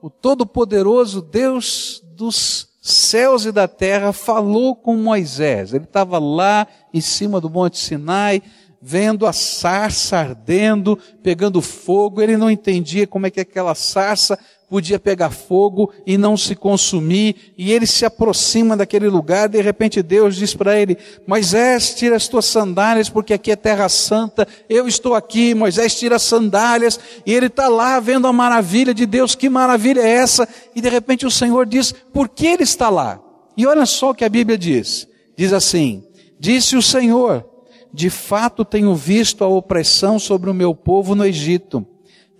o 0.00 0.08
Todo-Poderoso 0.08 1.20
Deus 1.20 2.02
dos 2.16 2.77
céus 2.90 3.44
e 3.44 3.52
da 3.52 3.68
terra, 3.68 4.12
falou 4.12 4.74
com 4.74 4.96
Moisés, 4.96 5.72
ele 5.72 5.84
estava 5.84 6.18
lá 6.18 6.66
em 6.92 7.00
cima 7.00 7.40
do 7.40 7.50
Monte 7.50 7.78
Sinai, 7.78 8.42
vendo 8.80 9.26
a 9.26 9.32
sarça 9.32 10.18
ardendo, 10.18 10.98
pegando 11.22 11.60
fogo, 11.60 12.22
ele 12.22 12.36
não 12.36 12.50
entendia 12.50 13.06
como 13.06 13.26
é 13.26 13.30
que 13.30 13.40
aquela 13.40 13.74
sarça 13.74 14.38
podia 14.68 14.98
pegar 14.98 15.30
fogo 15.30 15.90
e 16.06 16.18
não 16.18 16.36
se 16.36 16.54
consumir, 16.54 17.52
e 17.56 17.72
ele 17.72 17.86
se 17.86 18.04
aproxima 18.04 18.76
daquele 18.76 19.08
lugar, 19.08 19.48
de 19.48 19.60
repente 19.62 20.02
Deus 20.02 20.36
diz 20.36 20.54
para 20.54 20.78
ele, 20.78 20.98
Moisés, 21.26 21.94
tira 21.94 22.16
as 22.16 22.28
tuas 22.28 22.44
sandálias, 22.44 23.08
porque 23.08 23.32
aqui 23.32 23.50
é 23.50 23.56
terra 23.56 23.88
santa, 23.88 24.46
eu 24.68 24.86
estou 24.86 25.14
aqui, 25.14 25.54
Moisés 25.54 25.98
tira 25.98 26.16
as 26.16 26.22
sandálias, 26.22 27.00
e 27.24 27.32
ele 27.32 27.46
está 27.46 27.68
lá 27.68 27.98
vendo 27.98 28.26
a 28.26 28.32
maravilha 28.32 28.92
de 28.92 29.06
Deus, 29.06 29.34
que 29.34 29.48
maravilha 29.48 30.00
é 30.00 30.08
essa? 30.08 30.46
E 30.74 30.80
de 30.80 30.88
repente 30.88 31.24
o 31.24 31.30
Senhor 31.30 31.64
diz, 31.64 31.92
por 32.12 32.28
que 32.28 32.46
ele 32.46 32.62
está 32.62 32.90
lá? 32.90 33.20
E 33.56 33.66
olha 33.66 33.86
só 33.86 34.10
o 34.10 34.14
que 34.14 34.24
a 34.24 34.28
Bíblia 34.28 34.58
diz, 34.58 35.08
diz 35.36 35.52
assim, 35.52 36.04
disse 36.38 36.76
o 36.76 36.82
Senhor, 36.82 37.44
de 37.92 38.10
fato 38.10 38.66
tenho 38.66 38.94
visto 38.94 39.42
a 39.42 39.48
opressão 39.48 40.18
sobre 40.18 40.50
o 40.50 40.54
meu 40.54 40.74
povo 40.74 41.14
no 41.14 41.24
Egito, 41.24 41.86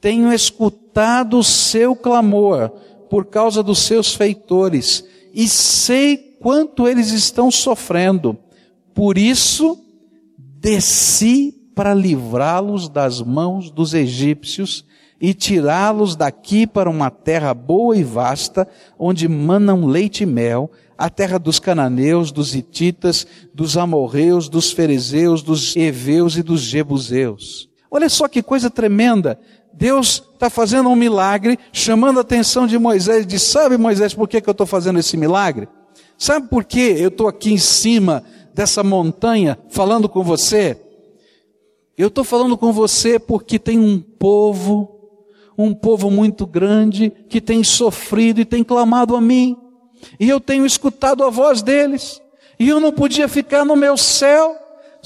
tenho 0.00 0.32
escutado 0.32 0.87
o 1.36 1.44
seu 1.44 1.94
clamor 1.94 2.70
por 3.08 3.26
causa 3.26 3.62
dos 3.62 3.78
seus 3.80 4.14
feitores 4.14 5.04
e 5.32 5.48
sei 5.48 6.16
quanto 6.40 6.86
eles 6.88 7.10
estão 7.10 7.50
sofrendo. 7.50 8.36
Por 8.94 9.16
isso, 9.16 9.78
desci 10.36 11.54
para 11.74 11.94
livrá-los 11.94 12.88
das 12.88 13.20
mãos 13.22 13.70
dos 13.70 13.94
egípcios 13.94 14.84
e 15.20 15.32
tirá-los 15.34 16.16
daqui 16.16 16.66
para 16.66 16.90
uma 16.90 17.10
terra 17.10 17.54
boa 17.54 17.96
e 17.96 18.02
vasta, 18.02 18.66
onde 18.98 19.28
manam 19.28 19.86
leite 19.86 20.22
e 20.22 20.26
mel, 20.26 20.70
a 20.96 21.08
terra 21.08 21.38
dos 21.38 21.60
cananeus, 21.60 22.32
dos 22.32 22.54
hititas, 22.54 23.26
dos 23.54 23.76
amorreus, 23.76 24.48
dos 24.48 24.72
fariseus, 24.72 25.42
dos 25.42 25.76
heveus 25.76 26.36
e 26.36 26.42
dos 26.42 26.62
jebuseus. 26.62 27.68
Olha 27.90 28.08
só 28.08 28.28
que 28.28 28.42
coisa 28.42 28.68
tremenda. 28.68 29.38
Deus 29.78 30.24
está 30.34 30.50
fazendo 30.50 30.88
um 30.88 30.96
milagre, 30.96 31.56
chamando 31.72 32.18
a 32.18 32.22
atenção 32.22 32.66
de 32.66 32.76
Moisés, 32.76 33.24
diz, 33.24 33.42
sabe 33.42 33.78
Moisés, 33.78 34.12
por 34.12 34.28
que, 34.28 34.40
que 34.40 34.48
eu 34.48 34.52
estou 34.52 34.66
fazendo 34.66 34.98
esse 34.98 35.16
milagre? 35.16 35.68
Sabe 36.18 36.48
por 36.48 36.64
que 36.64 36.80
eu 36.80 37.06
estou 37.06 37.28
aqui 37.28 37.52
em 37.52 37.58
cima 37.58 38.24
dessa 38.52 38.82
montanha 38.82 39.56
falando 39.68 40.08
com 40.08 40.24
você? 40.24 40.76
Eu 41.96 42.08
estou 42.08 42.24
falando 42.24 42.58
com 42.58 42.72
você 42.72 43.20
porque 43.20 43.56
tem 43.56 43.78
um 43.78 44.00
povo, 44.00 45.22
um 45.56 45.72
povo 45.72 46.10
muito 46.10 46.44
grande, 46.44 47.12
que 47.28 47.40
tem 47.40 47.62
sofrido 47.62 48.40
e 48.40 48.44
tem 48.44 48.64
clamado 48.64 49.14
a 49.14 49.20
mim. 49.20 49.56
E 50.18 50.28
eu 50.28 50.40
tenho 50.40 50.66
escutado 50.66 51.22
a 51.22 51.30
voz 51.30 51.62
deles. 51.62 52.20
E 52.58 52.68
eu 52.68 52.80
não 52.80 52.92
podia 52.92 53.28
ficar 53.28 53.64
no 53.64 53.76
meu 53.76 53.96
céu 53.96 54.56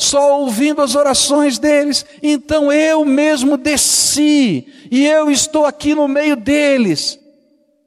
só 0.02 0.40
ouvindo 0.40 0.82
as 0.82 0.94
orações 0.94 1.58
deles. 1.58 2.04
Então 2.22 2.72
eu 2.72 3.04
mesmo 3.04 3.56
desci 3.56 4.66
e 4.90 5.06
eu 5.06 5.30
estou 5.30 5.64
aqui 5.64 5.94
no 5.94 6.08
meio 6.08 6.36
deles 6.36 7.18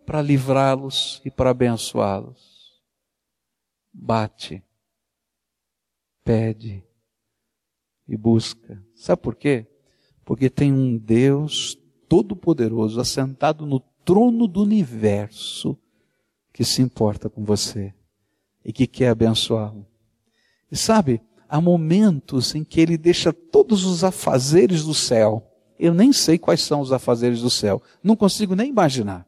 para 0.05 0.21
livrá-los 0.21 1.21
e 1.25 1.31
para 1.31 1.49
abençoá-los. 1.49 2.73
Bate, 3.93 4.63
pede 6.23 6.83
e 8.07 8.15
busca. 8.15 8.81
Sabe 8.95 9.21
por 9.21 9.35
quê? 9.35 9.65
Porque 10.23 10.49
tem 10.49 10.71
um 10.71 10.97
Deus 10.97 11.77
todo-poderoso 12.07 12.99
assentado 12.99 13.65
no 13.65 13.79
trono 14.03 14.47
do 14.47 14.61
universo 14.61 15.77
que 16.53 16.63
se 16.63 16.81
importa 16.81 17.29
com 17.29 17.43
você 17.43 17.93
e 18.63 18.71
que 18.71 18.87
quer 18.87 19.09
abençoá-lo. 19.09 19.85
E 20.71 20.77
sabe, 20.77 21.21
há 21.55 21.61
momentos 21.61 22.53
em 22.53 22.63
que 22.63 22.81
ele 22.81 22.97
deixa 22.97 23.31
todos 23.31 23.85
os 23.85 24.03
afazeres 24.03 24.83
do 24.83 24.93
céu. 24.93 25.51
Eu 25.79 25.93
nem 25.93 26.11
sei 26.11 26.37
quais 26.37 26.61
são 26.61 26.81
os 26.81 26.91
afazeres 26.91 27.41
do 27.41 27.49
céu, 27.49 27.81
não 28.03 28.15
consigo 28.15 28.55
nem 28.55 28.69
imaginar. 28.69 29.25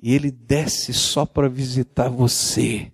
E 0.00 0.14
ele 0.14 0.30
desce 0.30 0.94
só 0.94 1.26
para 1.26 1.48
visitar 1.48 2.08
você, 2.08 2.92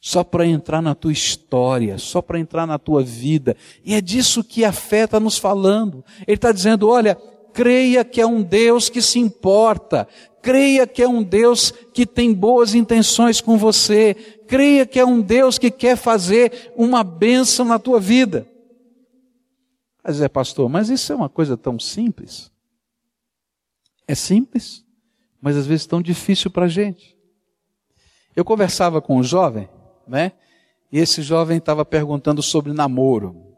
só 0.00 0.24
para 0.24 0.44
entrar 0.44 0.82
na 0.82 0.94
tua 0.96 1.12
história, 1.12 1.96
só 1.96 2.20
para 2.20 2.40
entrar 2.40 2.66
na 2.66 2.78
tua 2.78 3.02
vida. 3.04 3.56
E 3.84 3.94
é 3.94 4.00
disso 4.00 4.42
que 4.42 4.64
a 4.64 4.72
fé 4.72 5.04
está 5.04 5.20
nos 5.20 5.38
falando. 5.38 6.04
Ele 6.26 6.34
está 6.34 6.50
dizendo: 6.50 6.88
olha, 6.88 7.16
creia 7.54 8.04
que 8.04 8.20
é 8.20 8.26
um 8.26 8.42
Deus 8.42 8.90
que 8.90 9.00
se 9.00 9.20
importa, 9.20 10.08
creia 10.42 10.86
que 10.86 11.00
é 11.02 11.08
um 11.08 11.22
Deus 11.22 11.70
que 11.70 12.04
tem 12.04 12.34
boas 12.34 12.74
intenções 12.74 13.40
com 13.40 13.56
você, 13.56 14.14
creia 14.46 14.84
que 14.84 14.98
é 14.98 15.06
um 15.06 15.22
Deus 15.22 15.56
que 15.56 15.70
quer 15.70 15.96
fazer 15.96 16.72
uma 16.76 17.04
bênção 17.04 17.64
na 17.64 17.78
tua 17.78 18.00
vida. 18.00 18.46
Mas 20.02 20.20
é, 20.20 20.28
pastor, 20.28 20.68
mas 20.68 20.90
isso 20.90 21.12
é 21.12 21.16
uma 21.16 21.30
coisa 21.30 21.56
tão 21.56 21.78
simples? 21.78 22.50
É 24.06 24.14
simples, 24.14 24.84
mas 25.40 25.56
às 25.56 25.66
vezes 25.66 25.86
tão 25.86 26.02
difícil 26.02 26.50
para 26.50 26.66
a 26.66 26.68
gente. 26.68 27.16
Eu 28.34 28.44
conversava 28.44 29.00
com 29.00 29.16
um 29.16 29.22
jovem, 29.22 29.68
né? 30.06 30.32
E 30.90 30.98
esse 30.98 31.22
jovem 31.22 31.58
estava 31.58 31.84
perguntando 31.84 32.42
sobre 32.42 32.72
namoro. 32.72 33.53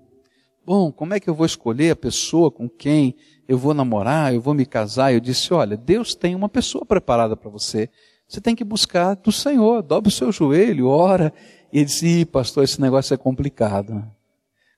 Bom, 0.66 0.90
como 0.90 1.14
é 1.14 1.20
que 1.20 1.30
eu 1.30 1.34
vou 1.34 1.46
escolher 1.46 1.92
a 1.92 1.96
pessoa 1.96 2.50
com 2.50 2.68
quem 2.68 3.14
eu 3.46 3.56
vou 3.56 3.72
namorar, 3.72 4.34
eu 4.34 4.40
vou 4.40 4.52
me 4.52 4.66
casar. 4.66 5.14
Eu 5.14 5.20
disse: 5.20 5.54
olha, 5.54 5.76
Deus 5.76 6.12
tem 6.12 6.34
uma 6.34 6.48
pessoa 6.48 6.84
preparada 6.84 7.36
para 7.36 7.48
você. 7.48 7.88
Você 8.26 8.40
tem 8.40 8.56
que 8.56 8.64
buscar 8.64 9.14
do 9.14 9.30
Senhor. 9.30 9.80
Dobre 9.80 10.08
o 10.08 10.12
seu 10.12 10.32
joelho, 10.32 10.88
ora. 10.88 11.32
E 11.72 11.78
ele 11.78 11.84
disse: 11.84 12.24
pastor, 12.24 12.64
esse 12.64 12.80
negócio 12.80 13.14
é 13.14 13.16
complicado. 13.16 14.04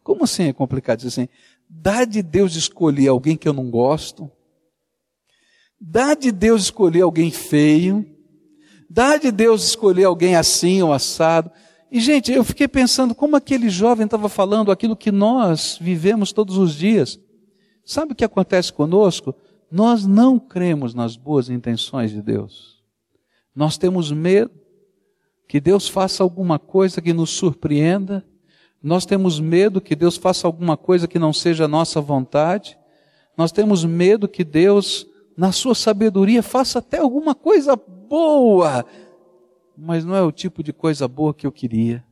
Como 0.04 0.24
assim 0.24 0.48
é 0.48 0.52
complicado? 0.52 0.98
Diz 0.98 1.06
assim: 1.14 1.26
dá 1.66 2.04
de 2.04 2.22
Deus 2.22 2.54
escolher 2.54 3.08
alguém 3.08 3.34
que 3.34 3.48
eu 3.48 3.54
não 3.54 3.70
gosto. 3.70 4.30
Dá 5.80 6.12
de 6.14 6.30
Deus 6.30 6.64
escolher 6.64 7.00
alguém 7.00 7.30
feio. 7.30 8.04
Dá 8.90 9.16
de 9.16 9.30
Deus 9.30 9.64
escolher 9.64 10.04
alguém 10.04 10.36
assim 10.36 10.82
ou 10.82 10.92
assado. 10.92 11.50
E, 11.90 12.00
gente, 12.00 12.30
eu 12.30 12.44
fiquei 12.44 12.68
pensando 12.68 13.14
como 13.14 13.36
aquele 13.36 13.70
jovem 13.70 14.04
estava 14.04 14.28
falando 14.28 14.70
aquilo 14.70 14.96
que 14.96 15.10
nós 15.10 15.78
vivemos 15.80 16.32
todos 16.32 16.58
os 16.58 16.74
dias. 16.74 17.18
Sabe 17.84 18.12
o 18.12 18.14
que 18.14 18.24
acontece 18.24 18.72
conosco? 18.72 19.34
Nós 19.70 20.06
não 20.06 20.38
cremos 20.38 20.94
nas 20.94 21.16
boas 21.16 21.48
intenções 21.48 22.10
de 22.10 22.20
Deus. 22.20 22.82
Nós 23.54 23.78
temos 23.78 24.12
medo 24.12 24.50
que 25.48 25.58
Deus 25.58 25.88
faça 25.88 26.22
alguma 26.22 26.58
coisa 26.58 27.00
que 27.00 27.14
nos 27.14 27.30
surpreenda. 27.30 28.24
Nós 28.82 29.06
temos 29.06 29.40
medo 29.40 29.80
que 29.80 29.96
Deus 29.96 30.16
faça 30.16 30.46
alguma 30.46 30.76
coisa 30.76 31.08
que 31.08 31.18
não 31.18 31.32
seja 31.32 31.64
a 31.64 31.68
nossa 31.68 32.00
vontade. 32.00 32.78
Nós 33.36 33.50
temos 33.50 33.84
medo 33.84 34.28
que 34.28 34.44
Deus, 34.44 35.06
na 35.36 35.52
sua 35.52 35.74
sabedoria, 35.74 36.42
faça 36.42 36.80
até 36.80 36.98
alguma 36.98 37.34
coisa 37.34 37.74
boa, 37.76 38.84
mas 39.80 40.04
não 40.04 40.14
é 40.16 40.22
o 40.22 40.32
tipo 40.32 40.62
de 40.62 40.72
coisa 40.72 41.06
boa 41.06 41.32
que 41.32 41.46
eu 41.46 41.52
queria. 41.52 42.04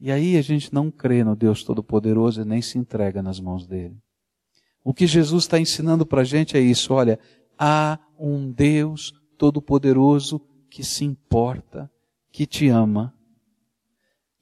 E 0.00 0.10
aí 0.10 0.36
a 0.36 0.42
gente 0.42 0.72
não 0.72 0.90
crê 0.90 1.22
no 1.22 1.36
Deus 1.36 1.62
Todo-Poderoso 1.62 2.40
e 2.40 2.44
nem 2.44 2.62
se 2.62 2.78
entrega 2.78 3.22
nas 3.22 3.38
mãos 3.38 3.66
dele. 3.66 3.96
O 4.82 4.94
que 4.94 5.06
Jesus 5.06 5.44
está 5.44 5.58
ensinando 5.58 6.06
para 6.06 6.22
a 6.22 6.24
gente 6.24 6.56
é 6.56 6.60
isso: 6.60 6.94
olha, 6.94 7.18
há 7.58 7.98
um 8.18 8.50
Deus 8.50 9.12
Todo-Poderoso 9.36 10.40
que 10.70 10.82
se 10.82 11.04
importa, 11.04 11.90
que 12.32 12.46
te 12.46 12.68
ama 12.68 13.14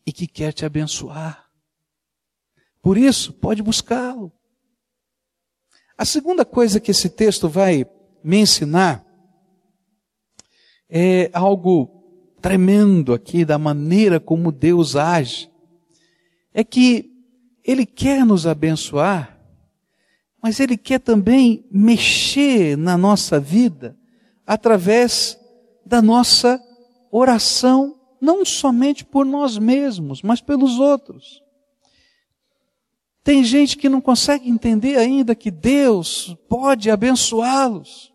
e 0.06 0.12
que 0.12 0.26
quer 0.26 0.52
te 0.52 0.64
abençoar. 0.64 1.50
Por 2.80 2.96
isso, 2.96 3.32
pode 3.32 3.62
buscá-lo. 3.62 4.32
A 5.98 6.04
segunda 6.04 6.44
coisa 6.44 6.80
que 6.80 6.90
esse 6.90 7.10
texto 7.10 7.48
vai 7.48 7.84
me 8.24 8.38
ensinar 8.38 9.04
é 10.94 11.30
algo 11.32 11.88
tremendo 12.42 13.14
aqui 13.14 13.46
da 13.46 13.56
maneira 13.56 14.20
como 14.20 14.52
Deus 14.52 14.94
age 14.94 15.50
é 16.52 16.62
que 16.62 17.10
Ele 17.64 17.86
quer 17.86 18.26
nos 18.26 18.46
abençoar, 18.46 19.38
mas 20.42 20.60
Ele 20.60 20.76
quer 20.76 21.00
também 21.00 21.64
mexer 21.70 22.76
na 22.76 22.98
nossa 22.98 23.40
vida 23.40 23.96
através 24.46 25.38
da 25.86 26.02
nossa 26.02 26.62
oração, 27.10 27.98
não 28.20 28.44
somente 28.44 29.02
por 29.02 29.24
nós 29.24 29.56
mesmos, 29.56 30.20
mas 30.20 30.42
pelos 30.42 30.78
outros. 30.78 31.42
Tem 33.24 33.42
gente 33.42 33.78
que 33.78 33.88
não 33.88 34.00
consegue 34.00 34.50
entender 34.50 34.98
ainda 34.98 35.34
que 35.34 35.50
Deus 35.50 36.36
pode 36.50 36.90
abençoá-los, 36.90 38.11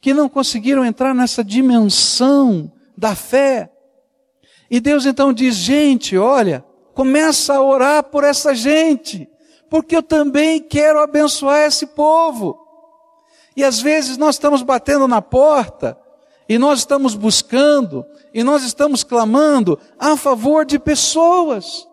que 0.00 0.14
não 0.14 0.28
conseguiram 0.28 0.84
entrar 0.84 1.14
nessa 1.14 1.44
dimensão 1.44 2.72
da 2.96 3.14
fé. 3.14 3.70
E 4.70 4.80
Deus 4.80 5.04
então 5.04 5.32
diz: 5.32 5.54
gente, 5.54 6.16
olha, 6.16 6.64
começa 6.94 7.54
a 7.54 7.62
orar 7.62 8.04
por 8.04 8.24
essa 8.24 8.54
gente, 8.54 9.28
porque 9.68 9.96
eu 9.96 10.02
também 10.02 10.60
quero 10.60 11.00
abençoar 11.00 11.66
esse 11.66 11.86
povo. 11.86 12.58
E 13.56 13.64
às 13.64 13.80
vezes 13.80 14.16
nós 14.16 14.36
estamos 14.36 14.62
batendo 14.62 15.06
na 15.06 15.20
porta, 15.20 15.98
e 16.48 16.58
nós 16.58 16.80
estamos 16.80 17.14
buscando, 17.14 18.04
e 18.32 18.42
nós 18.42 18.62
estamos 18.62 19.04
clamando 19.04 19.78
a 19.98 20.16
favor 20.16 20.64
de 20.64 20.78
pessoas 20.78 21.86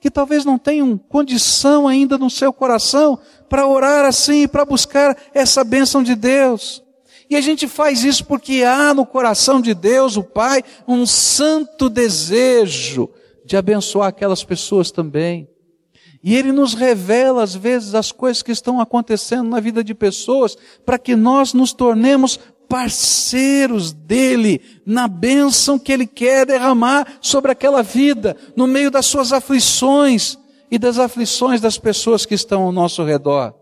que 0.00 0.10
talvez 0.10 0.44
não 0.44 0.58
tenham 0.58 0.98
condição 0.98 1.86
ainda 1.86 2.18
no 2.18 2.28
seu 2.28 2.52
coração 2.52 3.20
para 3.48 3.68
orar 3.68 4.04
assim, 4.04 4.48
para 4.48 4.64
buscar 4.64 5.16
essa 5.32 5.62
bênção 5.62 6.02
de 6.02 6.16
Deus. 6.16 6.82
E 7.32 7.36
a 7.36 7.40
gente 7.40 7.66
faz 7.66 8.04
isso 8.04 8.26
porque 8.26 8.62
há 8.62 8.92
no 8.92 9.06
coração 9.06 9.62
de 9.62 9.72
Deus, 9.72 10.18
o 10.18 10.22
Pai, 10.22 10.62
um 10.86 11.06
santo 11.06 11.88
desejo 11.88 13.08
de 13.42 13.56
abençoar 13.56 14.08
aquelas 14.08 14.44
pessoas 14.44 14.90
também. 14.90 15.48
E 16.22 16.36
Ele 16.36 16.52
nos 16.52 16.74
revela, 16.74 17.42
às 17.42 17.54
vezes, 17.54 17.94
as 17.94 18.12
coisas 18.12 18.42
que 18.42 18.52
estão 18.52 18.82
acontecendo 18.82 19.48
na 19.48 19.60
vida 19.60 19.82
de 19.82 19.94
pessoas, 19.94 20.58
para 20.84 20.98
que 20.98 21.16
nós 21.16 21.54
nos 21.54 21.72
tornemos 21.72 22.38
parceiros 22.68 23.94
dele 23.94 24.60
na 24.84 25.08
bênção 25.08 25.78
que 25.78 25.90
ele 25.90 26.06
quer 26.06 26.44
derramar 26.44 27.16
sobre 27.22 27.50
aquela 27.50 27.82
vida, 27.82 28.36
no 28.54 28.66
meio 28.66 28.90
das 28.90 29.06
suas 29.06 29.32
aflições 29.32 30.36
e 30.70 30.78
das 30.78 30.98
aflições 30.98 31.62
das 31.62 31.78
pessoas 31.78 32.26
que 32.26 32.34
estão 32.34 32.64
ao 32.64 32.72
nosso 32.72 33.02
redor. 33.02 33.61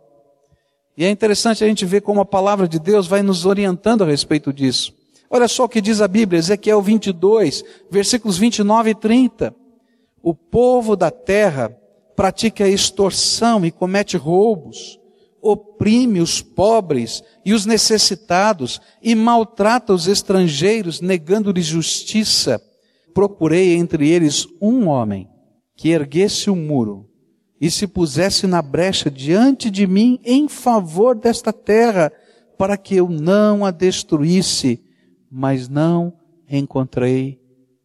E 0.97 1.05
é 1.05 1.11
interessante 1.11 1.65
a 1.65 1.67
gente 1.67 1.85
ver 1.87 2.03
como 2.03 2.21
a 2.21 2.25
palavra 2.25 2.69
de 2.69 2.79
Deus 2.79 3.07
vai 3.07 3.23
nos 3.23 3.47
orientando 3.47 4.03
a 4.03 4.07
respeito 4.07 4.53
disso. 4.53 4.95
Olha 5.31 5.49
só 5.49 5.65
o 5.65 5.69
que 5.69 5.81
diz 5.81 6.01
a 6.01 6.09
Bíblia, 6.09 6.39
Ezequiel 6.39 6.83
22, 6.83 7.65
versículos 7.91 8.37
29 8.37 8.91
e 8.91 8.95
30. 8.95 9.55
O 10.23 10.35
povo 10.35 10.97
da 10.97 11.11
terra 11.11 11.75
pratica 12.17 12.69
extorsão 12.69 13.65
e 13.65 13.71
comete 13.71 14.17
roubos 14.17 15.01
oprime 15.43 16.21
os 16.21 16.43
pobres 16.43 17.23
e 17.45 17.53
os 17.53 17.65
necessitados 17.65 18.81
e 19.03 19.15
maltrata 19.15 19.93
os 19.93 20.07
estrangeiros, 20.07 21.01
negando-lhes 21.01 21.67
justiça. 21.67 22.61
Procurei 23.15 23.75
entre 23.75 24.09
eles 24.09 24.47
um 24.61 24.89
homem 24.89 25.29
que 25.77 25.91
erguesse 25.91 26.51
o 26.51 26.53
um 26.53 26.57
muro 26.57 27.10
e 27.61 27.71
se 27.71 27.87
pusesse 27.87 28.47
na 28.47 28.62
brecha 28.62 29.11
diante 29.11 29.71
de 29.71 29.87
mim 29.87 30.19
em 30.25 30.49
favor 30.49 31.14
desta 31.14 31.52
terra, 31.52 32.12
para 32.57 32.76
que 32.76 32.97
eu 32.97 33.09
não 33.09 33.64
a 33.64 33.71
destruísse, 33.71 34.83
mas 35.31 35.69
não 35.69 36.12
encontrei 36.49 37.40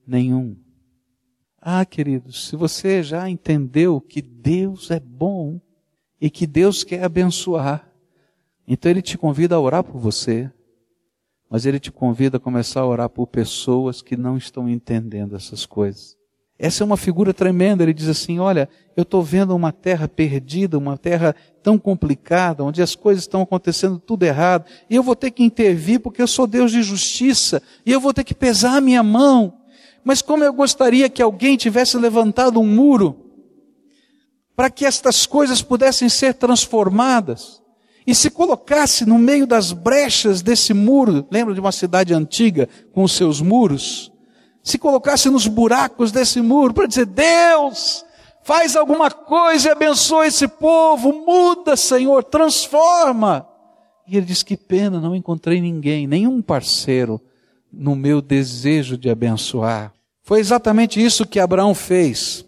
nenhum. 0.08 0.56
Ah, 1.62 1.86
queridos, 1.86 2.48
se 2.48 2.56
você 2.56 3.04
já 3.04 3.30
entendeu 3.30 4.00
que 4.00 4.22
Deus 4.22 4.92
é 4.92 5.00
bom, 5.00 5.60
e 6.20 6.30
que 6.30 6.48
Deus 6.48 6.84
quer 6.84 7.04
abençoar. 7.04 7.88
Então 8.68 8.90
Ele 8.90 9.02
te 9.02 9.18
convida 9.18 9.56
a 9.56 9.60
orar 9.60 9.84
por 9.84 10.00
você, 10.00 10.52
mas 11.50 11.66
Ele 11.66 11.80
te 11.80 11.92
convida 11.92 12.38
a 12.38 12.40
começar 12.40 12.82
a 12.82 12.88
orar 12.88 13.10
por 13.10 13.28
pessoas 13.28 14.02
que 14.02 14.18
não 14.18 14.38
estão 14.38 14.68
entendendo 14.68 15.36
essas 15.36 15.66
coisas. 15.66 16.18
Essa 16.58 16.84
é 16.84 16.86
uma 16.86 16.98
figura 16.98 17.34
tremenda. 17.34 17.84
Ele 17.84 17.94
diz 17.94 18.08
assim: 18.08 18.40
Olha, 18.40 18.70
eu 18.96 19.04
estou 19.04 19.22
vendo 19.22 19.56
uma 19.56 19.72
terra 19.72 20.08
perdida, 20.08 20.78
uma 20.78 20.98
terra 20.98 21.36
tão 21.62 21.78
complicada, 21.78 22.64
onde 22.64 22.82
as 22.82 22.96
coisas 22.96 23.24
estão 23.24 23.42
acontecendo 23.42 24.00
tudo 24.00 24.24
errado, 24.24 24.66
e 24.90 24.96
eu 24.96 25.04
vou 25.04 25.16
ter 25.16 25.32
que 25.32 25.44
intervir 25.44 26.00
porque 26.00 26.22
eu 26.22 26.28
sou 26.28 26.48
Deus 26.48 26.72
de 26.72 26.82
justiça, 26.82 27.62
e 27.86 27.92
eu 27.92 28.00
vou 28.00 28.14
ter 28.14 28.24
que 28.24 28.34
pesar 28.34 28.78
a 28.78 28.82
minha 28.82 29.04
mão. 29.04 29.54
Mas 30.04 30.22
como 30.22 30.44
eu 30.44 30.54
gostaria 30.54 31.10
que 31.10 31.22
alguém 31.22 31.58
tivesse 31.58 31.98
levantado 31.98 32.60
um 32.60 32.68
muro 32.68 33.26
para 34.56 34.70
que 34.70 34.86
estas 34.86 35.26
coisas 35.26 35.62
pudessem 35.62 36.08
ser 36.08 36.36
transformadas 36.36 37.62
e 38.08 38.14
se 38.14 38.30
colocasse 38.30 39.06
no 39.06 39.18
meio 39.18 39.48
das 39.48 39.74
brechas 39.74 40.44
desse 40.44 40.74
muro, 40.74 41.28
lembra 41.32 41.54
de 41.56 41.60
uma 41.60 41.72
cidade 41.72 42.14
antiga 42.14 42.70
com 42.94 43.04
os 43.04 43.14
seus 43.14 43.42
muros? 43.42 44.15
Se 44.66 44.80
colocasse 44.80 45.30
nos 45.30 45.46
buracos 45.46 46.12
desse 46.12 46.42
muro 46.42 46.74
para 46.74 46.88
dizer: 46.88 47.06
Deus, 47.06 48.04
faz 48.44 48.76
alguma 48.76 49.12
coisa 49.12 49.68
e 49.68 49.72
abençoa 49.72 50.26
esse 50.26 50.48
povo, 50.48 51.14
muda, 51.14 51.78
Senhor, 51.78 52.24
transforma. 52.24 53.48
E 54.08 54.18
ele 54.18 54.26
diz: 54.26 54.42
Que 54.42 54.58
pena, 54.58 55.00
não 55.00 55.16
encontrei 55.16 55.62
ninguém, 55.62 56.08
nenhum 56.08 56.42
parceiro 56.42 57.22
no 57.72 57.96
meu 57.96 58.24
desejo 58.24 58.98
de 58.98 59.08
abençoar. 59.08 59.94
Foi 60.24 60.40
exatamente 60.40 61.00
isso 61.00 61.28
que 61.28 61.40
Abraão 61.40 61.76
fez 61.76 62.44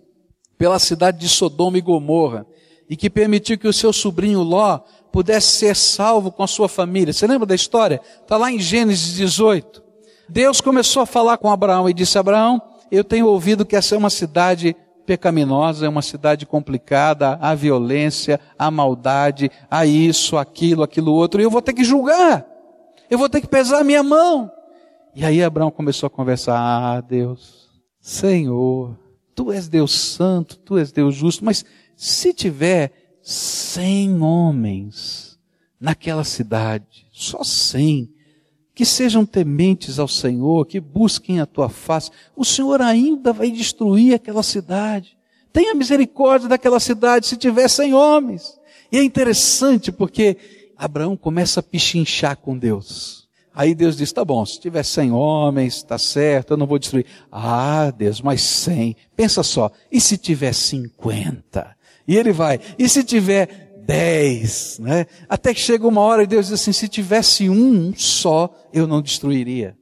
pela 0.58 0.80
cidade 0.80 1.20
de 1.20 1.30
Sodoma 1.30 1.78
e 1.78 1.82
Gomorra 1.82 2.48
e 2.90 2.96
que 2.96 3.12
permitiu 3.12 3.60
que 3.60 3.68
o 3.68 3.74
seu 3.74 3.94
sobrinho 3.94 4.42
Ló 4.42 4.80
pudesse 5.12 5.58
ser 5.58 5.76
salvo 5.76 6.32
com 6.32 6.42
a 6.42 6.48
sua 6.48 6.68
família. 6.68 7.14
Você 7.14 7.28
lembra 7.28 7.46
da 7.46 7.54
história? 7.54 8.02
Está 8.24 8.38
lá 8.38 8.52
em 8.52 8.58
Gênesis 8.58 9.14
18. 9.14 9.87
Deus 10.30 10.62
começou 10.62 11.04
a 11.04 11.06
falar 11.06 11.38
com 11.38 11.50
Abraão 11.50 11.90
e 11.90 11.94
disse: 11.94 12.18
Abraão, 12.18 12.62
eu 12.92 13.04
tenho 13.04 13.28
ouvido 13.28 13.66
que 13.66 13.76
essa 13.76 13.96
é 13.96 13.98
uma 13.98 14.10
cidade 14.10 14.76
pecaminosa, 15.06 15.86
é 15.86 15.90
uma 15.90 16.02
cidade 16.02 16.46
complicada, 16.46 17.38
há 17.42 17.56
violência, 17.56 18.40
há 18.60 18.70
maldade, 18.70 19.50
há 19.72 19.86
isso, 19.86 20.38
aquilo, 20.38 20.84
aquilo 20.84 21.14
outro, 21.14 21.40
e 21.40 21.44
eu 21.44 21.50
vou 21.50 21.62
ter 21.62 21.74
que 21.74 21.84
julgar. 21.84 22.46
Eu 23.10 23.18
vou 23.18 23.30
ter 23.30 23.40
que 23.40 23.48
pesar 23.48 23.80
a 23.80 23.84
minha 23.86 24.04
mão. 24.04 24.52
E 25.16 25.24
aí 25.24 25.42
Abraão 25.42 25.72
começou 25.72 26.08
a 26.08 26.10
conversar: 26.10 26.58
Ah, 26.58 27.02
Deus, 27.02 27.70
Senhor, 28.02 28.98
Tu 29.38 29.52
és 29.52 29.68
Deus 29.68 29.92
santo, 29.92 30.58
tu 30.58 30.80
és 30.80 30.92
Deus 30.92 31.14
justo, 31.14 31.46
mas 31.46 31.64
se 31.96 32.34
tiver 32.34 32.92
cem 33.22 34.20
homens 34.20 35.38
naquela 35.80 36.24
cidade, 36.24 37.06
só 37.12 37.44
cem, 37.44 38.12
que 38.78 38.86
sejam 38.86 39.26
tementes 39.26 39.98
ao 39.98 40.08
Senhor, 40.08 40.64
que 40.68 40.80
busquem 40.80 41.40
a 41.40 41.48
tua 41.48 41.68
face, 41.68 42.12
o 42.36 42.46
Senhor 42.46 42.80
ainda 42.80 43.34
vai 43.34 43.50
destruir 43.50 44.14
aquela 44.14 44.44
cidade. 44.44 45.18
Tenha 45.52 45.74
misericórdia 45.74 46.48
daquela 46.48 46.80
cidade 46.80 47.26
se 47.26 47.38
tiver 47.38 47.68
cem 47.70 47.96
homens. 47.96 48.56
E 48.92 49.00
é 49.00 49.04
interessante 49.04 49.92
porque 49.92 50.38
Abraão 50.78 51.18
começa 51.18 51.60
a 51.60 51.64
pichinchar 51.64 52.38
com 52.38 52.56
Deus. 52.56 53.28
Aí 53.52 53.74
Deus 53.74 53.98
diz: 53.98 54.12
tá 54.12 54.24
bom, 54.24 54.46
se 54.46 54.60
tiver 54.60 54.84
cem 54.84 55.12
homens, 55.12 55.82
tá 55.82 55.98
certo, 55.98 56.54
eu 56.54 56.58
não 56.58 56.68
vou 56.68 56.78
destruir. 56.78 57.08
Ah, 57.32 57.90
Deus, 57.90 58.22
mas 58.22 58.44
cem. 58.44 58.96
Pensa 59.16 59.42
só, 59.42 59.72
e 59.92 60.00
se 60.00 60.20
tiver 60.20 60.54
cinquenta? 60.54 61.76
E 62.08 62.16
ele 62.16 62.32
vai, 62.32 62.60
e 62.78 62.88
se 62.88 63.04
tiver 63.04 63.67
dez? 63.88 64.78
Né? 64.80 65.08
Até 65.30 65.54
que 65.54 65.60
chega 65.62 65.88
uma 65.88 66.02
hora 66.02 66.24
e 66.24 66.28
Deus 66.28 66.48
diz 66.48 66.62
assim: 66.62 66.74
se 66.74 66.90
tivesse 66.90 67.50
um 67.50 67.94
só, 67.96 68.54
eu 68.74 68.86
não 68.86 69.02
destruiria. 69.02 69.78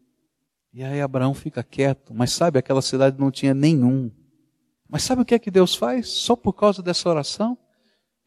E 0.71 0.83
aí 0.83 1.01
Abraão 1.01 1.33
fica 1.33 1.63
quieto, 1.63 2.13
mas 2.13 2.31
sabe, 2.31 2.59
aquela 2.59 2.81
cidade 2.81 3.17
não 3.19 3.31
tinha 3.31 3.53
nenhum. 3.53 4.11
Mas 4.87 5.03
sabe 5.03 5.21
o 5.21 5.25
que 5.25 5.33
é 5.33 5.39
que 5.39 5.49
Deus 5.49 5.73
faz? 5.73 6.09
Só 6.09 6.35
por 6.35 6.53
causa 6.53 6.83
dessa 6.83 7.09
oração? 7.09 7.57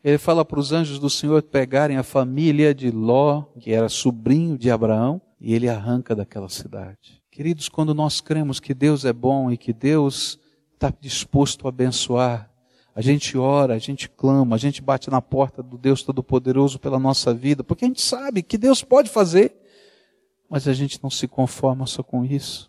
Ele 0.02 0.18
fala 0.18 0.44
para 0.44 0.58
os 0.58 0.72
anjos 0.72 0.98
do 0.98 1.10
Senhor 1.10 1.42
pegarem 1.42 1.96
a 1.96 2.02
família 2.02 2.74
de 2.74 2.90
Ló, 2.90 3.42
que 3.60 3.72
era 3.72 3.88
sobrinho 3.88 4.56
de 4.56 4.70
Abraão, 4.70 5.20
e 5.40 5.54
ele 5.54 5.68
arranca 5.68 6.14
daquela 6.14 6.48
cidade. 6.48 7.22
Queridos, 7.30 7.68
quando 7.68 7.94
nós 7.94 8.20
cremos 8.20 8.58
que 8.58 8.74
Deus 8.74 9.04
é 9.04 9.12
bom 9.12 9.50
e 9.50 9.56
que 9.56 9.72
Deus 9.72 10.38
está 10.74 10.92
disposto 11.00 11.66
a 11.66 11.68
abençoar, 11.68 12.50
a 12.98 13.00
gente 13.00 13.38
ora, 13.38 13.74
a 13.74 13.78
gente 13.78 14.08
clama, 14.08 14.56
a 14.56 14.58
gente 14.58 14.82
bate 14.82 15.08
na 15.08 15.22
porta 15.22 15.62
do 15.62 15.78
Deus 15.78 16.02
Todo-Poderoso 16.02 16.80
pela 16.80 16.98
nossa 16.98 17.32
vida, 17.32 17.62
porque 17.62 17.84
a 17.84 17.88
gente 17.88 18.02
sabe 18.02 18.42
que 18.42 18.58
Deus 18.58 18.82
pode 18.82 19.08
fazer, 19.08 19.54
mas 20.50 20.66
a 20.66 20.72
gente 20.72 20.98
não 21.00 21.08
se 21.08 21.28
conforma 21.28 21.86
só 21.86 22.02
com 22.02 22.24
isso. 22.24 22.68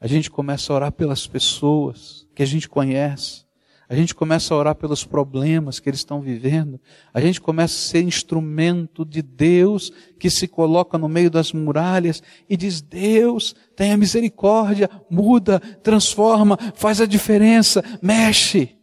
A 0.00 0.06
gente 0.06 0.30
começa 0.30 0.72
a 0.72 0.76
orar 0.76 0.92
pelas 0.92 1.26
pessoas 1.26 2.26
que 2.34 2.42
a 2.42 2.46
gente 2.46 2.66
conhece, 2.66 3.44
a 3.90 3.94
gente 3.94 4.14
começa 4.14 4.54
a 4.54 4.56
orar 4.56 4.74
pelos 4.74 5.04
problemas 5.04 5.78
que 5.78 5.90
eles 5.90 6.00
estão 6.00 6.22
vivendo. 6.22 6.80
A 7.12 7.20
gente 7.20 7.38
começa 7.38 7.74
a 7.74 7.90
ser 7.90 8.02
instrumento 8.02 9.04
de 9.04 9.20
Deus 9.20 9.92
que 10.18 10.30
se 10.30 10.48
coloca 10.48 10.96
no 10.96 11.10
meio 11.10 11.30
das 11.30 11.52
muralhas 11.52 12.22
e 12.48 12.56
diz: 12.56 12.80
Deus, 12.80 13.54
tenha 13.76 13.98
misericórdia, 13.98 14.88
muda, 15.10 15.60
transforma, 15.60 16.56
faz 16.74 17.02
a 17.02 17.06
diferença, 17.06 17.84
mexe. 18.00 18.78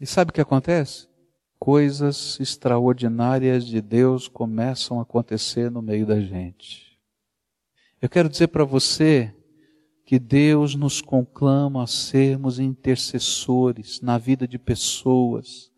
E 0.00 0.06
sabe 0.06 0.30
o 0.30 0.32
que 0.32 0.40
acontece? 0.40 1.06
Coisas 1.58 2.40
extraordinárias 2.40 3.66
de 3.66 3.82
Deus 3.82 4.28
começam 4.28 4.98
a 4.98 5.02
acontecer 5.02 5.70
no 5.70 5.82
meio 5.82 6.06
da 6.06 6.18
gente. 6.18 6.98
Eu 8.00 8.08
quero 8.08 8.30
dizer 8.30 8.48
para 8.48 8.64
você 8.64 9.34
que 10.06 10.18
Deus 10.18 10.74
nos 10.74 11.02
conclama 11.02 11.84
a 11.84 11.86
sermos 11.86 12.58
intercessores 12.58 14.00
na 14.00 14.16
vida 14.16 14.48
de 14.48 14.58
pessoas, 14.58 15.70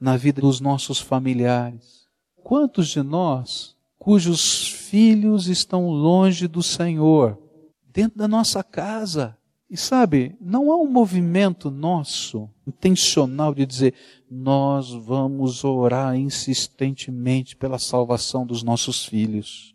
na 0.00 0.16
vida 0.16 0.40
dos 0.40 0.60
nossos 0.60 0.98
familiares. 0.98 2.08
Quantos 2.34 2.88
de 2.88 3.00
nós, 3.00 3.76
cujos 3.96 4.68
filhos 4.68 5.46
estão 5.46 5.88
longe 5.88 6.48
do 6.48 6.64
Senhor, 6.64 7.40
dentro 7.86 8.18
da 8.18 8.26
nossa 8.26 8.64
casa. 8.64 9.37
E 9.70 9.76
sabe, 9.76 10.34
não 10.40 10.72
há 10.72 10.76
um 10.76 10.90
movimento 10.90 11.70
nosso, 11.70 12.48
intencional, 12.66 13.54
de 13.54 13.66
dizer, 13.66 13.94
nós 14.30 14.92
vamos 14.92 15.62
orar 15.62 16.16
insistentemente 16.16 17.54
pela 17.54 17.78
salvação 17.78 18.46
dos 18.46 18.62
nossos 18.62 19.04
filhos. 19.04 19.74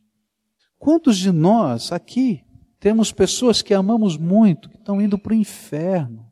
Quantos 0.80 1.18
de 1.18 1.32
nós 1.32 1.92
aqui 1.92 2.44
temos 2.80 3.12
pessoas 3.12 3.62
que 3.62 3.74
amamos 3.74 4.18
muito, 4.18 4.68
que 4.68 4.78
estão 4.78 5.00
indo 5.00 5.18
para 5.18 5.34
o 5.34 5.36
inferno? 5.36 6.26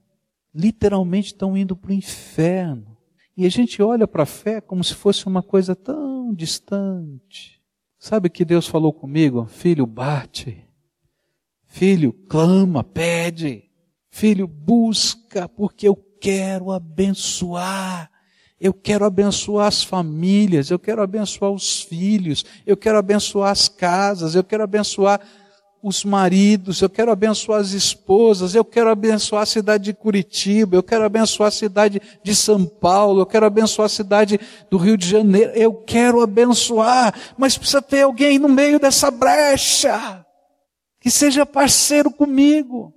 Literalmente 0.54 1.28
estão 1.28 1.56
indo 1.56 1.76
para 1.76 1.92
o 1.92 1.94
inferno. 1.94 2.98
E 3.38 3.46
a 3.46 3.50
gente 3.50 3.82
olha 3.82 4.08
para 4.08 4.24
a 4.24 4.26
fé 4.26 4.60
como 4.60 4.84
se 4.84 4.96
fosse 4.96 5.28
uma 5.28 5.44
coisa 5.44 5.76
tão 5.76 6.34
distante. 6.34 7.62
Sabe 7.98 8.28
que 8.30 8.44
Deus 8.44 8.68
falou 8.68 8.92
comigo? 8.92 9.46
Filho, 9.46 9.86
bate. 9.86 10.68
Filho, 11.72 12.12
clama, 12.28 12.84
pede. 12.84 13.64
Filho, 14.10 14.46
busca, 14.46 15.48
porque 15.48 15.88
eu 15.88 15.96
quero 16.20 16.70
abençoar. 16.70 18.12
Eu 18.60 18.74
quero 18.74 19.06
abençoar 19.06 19.68
as 19.68 19.82
famílias, 19.82 20.70
eu 20.70 20.78
quero 20.78 21.02
abençoar 21.02 21.50
os 21.50 21.82
filhos, 21.82 22.46
eu 22.68 22.78
quero 22.78 22.98
abençoar 22.98 23.52
as 23.52 23.68
casas, 23.70 24.36
eu 24.36 24.44
quero 24.44 24.64
abençoar 24.64 25.20
os 25.82 26.04
maridos, 26.04 26.82
eu 26.82 26.90
quero 26.90 27.10
abençoar 27.10 27.62
as 27.62 27.72
esposas, 27.72 28.54
eu 28.54 28.66
quero 28.66 28.90
abençoar 28.90 29.44
a 29.44 29.48
cidade 29.48 29.86
de 29.86 29.94
Curitiba, 29.94 30.76
eu 30.76 30.84
quero 30.84 31.06
abençoar 31.06 31.48
a 31.48 31.52
cidade 31.52 32.00
de 32.22 32.36
São 32.36 32.66
Paulo, 32.66 33.22
eu 33.22 33.26
quero 33.26 33.46
abençoar 33.46 33.86
a 33.88 33.90
cidade 33.90 34.40
do 34.70 34.78
Rio 34.78 34.98
de 34.98 35.08
Janeiro, 35.08 35.54
eu 35.56 35.74
quero 35.74 36.22
abençoar, 36.22 37.16
mas 37.38 37.58
precisa 37.58 37.82
ter 37.82 38.02
alguém 38.02 38.38
no 38.38 38.50
meio 38.50 38.78
dessa 38.78 39.10
brecha, 39.10 40.24
que 41.02 41.10
seja 41.10 41.46
parceiro 41.46 42.12
comigo. 42.12 42.94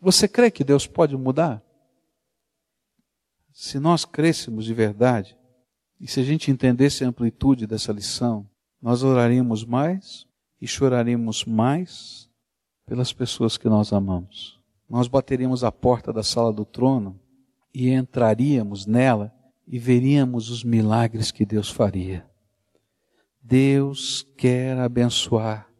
Você 0.00 0.26
crê 0.26 0.50
que 0.50 0.64
Deus 0.64 0.86
pode 0.86 1.14
mudar? 1.16 1.62
Se 3.52 3.78
nós 3.78 4.06
crêssemos 4.06 4.64
de 4.64 4.72
verdade, 4.72 5.36
e 6.00 6.08
se 6.08 6.18
a 6.18 6.24
gente 6.24 6.50
entendesse 6.50 7.04
a 7.04 7.08
amplitude 7.08 7.66
dessa 7.66 7.92
lição, 7.92 8.48
nós 8.80 9.04
oraríamos 9.04 9.62
mais 9.62 10.26
e 10.60 10.66
choraríamos 10.66 11.44
mais 11.44 12.28
pelas 12.86 13.12
pessoas 13.12 13.58
que 13.58 13.68
nós 13.68 13.92
amamos. 13.92 14.58
Nós 14.88 15.06
bateríamos 15.06 15.62
a 15.62 15.70
porta 15.70 16.12
da 16.12 16.22
sala 16.22 16.52
do 16.52 16.64
trono 16.64 17.20
e 17.74 17.90
entraríamos 17.90 18.86
nela 18.86 19.32
e 19.66 19.78
veríamos 19.78 20.50
os 20.50 20.64
milagres 20.64 21.30
que 21.30 21.44
Deus 21.44 21.70
faria. 21.70 22.26
Deus 23.40 24.26
quer 24.36 24.78
abençoar. 24.78 25.71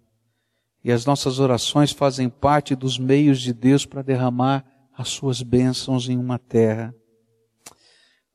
E 0.85 0.91
as 0.91 1.07
nossas 1.07 1.39
orações 1.39 1.93
fazem 1.93 2.29
parte 2.29 2.75
dos 2.75 2.99
meios 2.99 3.41
de 3.41 3.53
Deus 3.53 3.87
para 3.87 4.03
derramar 4.03 4.65
as 4.97 5.09
suas 5.09 5.43
bênçãos 5.43 6.09
em 6.09 6.19
uma 6.19 6.39
terra 6.39 6.95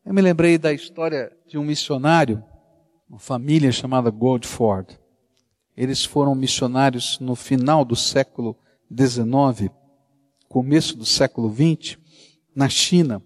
eu 0.08 0.14
me 0.14 0.22
lembrei 0.22 0.58
da 0.58 0.72
história 0.72 1.30
de 1.46 1.58
um 1.58 1.66
missionário, 1.66 2.42
uma 3.10 3.20
família 3.20 3.74
chamada 3.74 4.10
Goldford. 4.10 4.98
Eles 5.76 6.06
foram 6.06 6.34
missionários 6.34 7.20
no 7.20 7.36
final 7.36 7.84
do 7.84 7.94
século 7.94 8.58
XIX, 8.90 9.70
começo 10.48 10.96
do 10.96 11.06
século 11.06 11.54
XX, 11.54 11.98
na 12.56 12.70
China. 12.70 13.22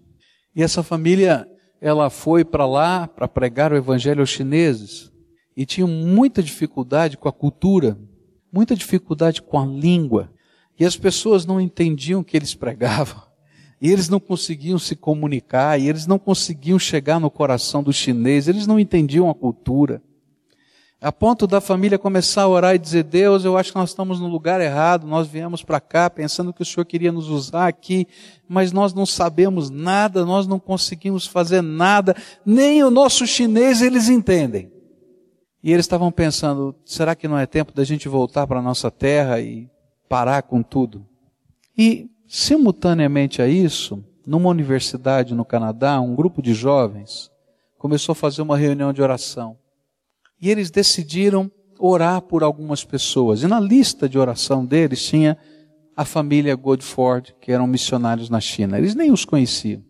E 0.56 0.60
essa 0.60 0.82
família, 0.82 1.46
ela 1.80 2.10
foi 2.10 2.44
para 2.44 2.66
lá 2.66 3.06
para 3.06 3.28
pregar 3.28 3.72
o 3.72 3.76
evangelho 3.76 4.18
aos 4.18 4.30
chineses 4.30 5.12
e 5.56 5.64
tinham 5.64 5.86
muita 5.86 6.42
dificuldade 6.42 7.16
com 7.16 7.28
a 7.28 7.32
cultura, 7.32 7.96
muita 8.52 8.76
dificuldade 8.76 9.40
com 9.40 9.58
a 9.58 9.64
língua. 9.64 10.30
E 10.78 10.84
as 10.84 10.96
pessoas 10.96 11.46
não 11.46 11.60
entendiam 11.60 12.20
o 12.20 12.24
que 12.24 12.36
eles 12.36 12.54
pregavam. 12.54 13.22
E 13.80 13.90
eles 13.90 14.08
não 14.08 14.20
conseguiam 14.20 14.78
se 14.78 14.94
comunicar, 14.94 15.80
e 15.80 15.88
eles 15.88 16.06
não 16.06 16.18
conseguiam 16.18 16.78
chegar 16.78 17.18
no 17.18 17.28
coração 17.28 17.82
do 17.82 17.92
chinês, 17.92 18.46
eles 18.46 18.64
não 18.64 18.78
entendiam 18.78 19.28
a 19.28 19.34
cultura. 19.34 20.00
A 21.00 21.10
ponto 21.10 21.48
da 21.48 21.60
família 21.60 21.98
começar 21.98 22.42
a 22.42 22.48
orar 22.48 22.76
e 22.76 22.78
dizer: 22.78 23.02
Deus, 23.02 23.44
eu 23.44 23.58
acho 23.58 23.72
que 23.72 23.78
nós 23.78 23.90
estamos 23.90 24.20
no 24.20 24.28
lugar 24.28 24.60
errado, 24.60 25.04
nós 25.04 25.26
viemos 25.26 25.64
para 25.64 25.80
cá 25.80 26.08
pensando 26.08 26.52
que 26.52 26.62
o 26.62 26.64
Senhor 26.64 26.84
queria 26.84 27.10
nos 27.10 27.28
usar 27.28 27.66
aqui, 27.66 28.06
mas 28.48 28.70
nós 28.70 28.94
não 28.94 29.04
sabemos 29.04 29.68
nada, 29.68 30.24
nós 30.24 30.46
não 30.46 30.60
conseguimos 30.60 31.26
fazer 31.26 31.60
nada, 31.60 32.14
nem 32.46 32.84
o 32.84 32.90
nosso 32.90 33.26
chinês 33.26 33.82
eles 33.82 34.08
entendem. 34.08 34.71
E 35.62 35.72
eles 35.72 35.84
estavam 35.84 36.10
pensando: 36.10 36.74
será 36.84 37.14
que 37.14 37.28
não 37.28 37.38
é 37.38 37.46
tempo 37.46 37.72
da 37.72 37.84
gente 37.84 38.08
voltar 38.08 38.46
para 38.46 38.58
a 38.58 38.62
nossa 38.62 38.90
terra 38.90 39.40
e 39.40 39.68
parar 40.08 40.42
com 40.42 40.62
tudo? 40.62 41.06
E 41.76 42.10
Simultaneamente 42.34 43.42
a 43.42 43.46
isso, 43.46 44.02
numa 44.26 44.48
universidade 44.48 45.34
no 45.34 45.44
Canadá, 45.44 46.00
um 46.00 46.14
grupo 46.14 46.40
de 46.40 46.54
jovens 46.54 47.30
começou 47.76 48.14
a 48.14 48.16
fazer 48.16 48.40
uma 48.40 48.56
reunião 48.56 48.90
de 48.90 49.02
oração. 49.02 49.58
E 50.40 50.48
eles 50.48 50.70
decidiram 50.70 51.52
orar 51.78 52.22
por 52.22 52.42
algumas 52.42 52.86
pessoas. 52.86 53.42
E 53.42 53.46
na 53.46 53.60
lista 53.60 54.08
de 54.08 54.18
oração 54.18 54.64
deles 54.64 55.04
tinha 55.04 55.36
a 55.94 56.06
família 56.06 56.56
Godford, 56.56 57.36
que 57.38 57.52
eram 57.52 57.66
missionários 57.66 58.30
na 58.30 58.40
China. 58.40 58.78
Eles 58.78 58.94
nem 58.94 59.12
os 59.12 59.26
conheciam. 59.26 59.84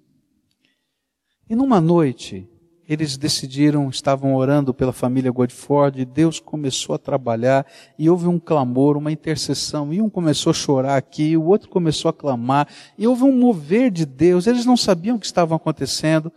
E 1.48 1.54
numa 1.54 1.80
noite, 1.80 2.50
eles 2.88 3.16
decidiram, 3.16 3.88
estavam 3.88 4.34
orando 4.34 4.74
pela 4.74 4.92
família 4.92 5.30
Godford, 5.30 6.00
e 6.00 6.04
Deus 6.04 6.40
começou 6.40 6.94
a 6.94 6.98
trabalhar, 6.98 7.66
e 7.98 8.10
houve 8.10 8.26
um 8.26 8.38
clamor, 8.38 8.96
uma 8.96 9.12
intercessão, 9.12 9.92
e 9.92 10.00
um 10.00 10.10
começou 10.10 10.50
a 10.50 10.54
chorar 10.54 10.96
aqui, 10.96 11.36
o 11.36 11.44
outro 11.44 11.68
começou 11.68 12.08
a 12.08 12.12
clamar, 12.12 12.68
e 12.98 13.06
houve 13.06 13.22
um 13.24 13.32
mover 13.32 13.90
de 13.90 14.04
Deus, 14.04 14.46
eles 14.46 14.66
não 14.66 14.76
sabiam 14.76 15.16
o 15.16 15.18
que 15.18 15.26
estava 15.26 15.54
acontecendo, 15.54 16.32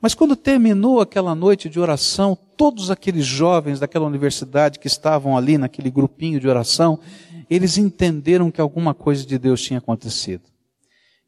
mas 0.00 0.14
quando 0.14 0.34
terminou 0.34 1.00
aquela 1.00 1.34
noite 1.34 1.68
de 1.68 1.78
oração, 1.78 2.36
todos 2.56 2.90
aqueles 2.90 3.26
jovens 3.26 3.78
daquela 3.78 4.06
universidade 4.06 4.78
que 4.78 4.86
estavam 4.86 5.36
ali 5.36 5.58
naquele 5.58 5.90
grupinho 5.90 6.40
de 6.40 6.48
oração, 6.48 6.98
eles 7.50 7.76
entenderam 7.76 8.50
que 8.50 8.60
alguma 8.60 8.94
coisa 8.94 9.26
de 9.26 9.38
Deus 9.38 9.60
tinha 9.60 9.78
acontecido. 9.78 10.44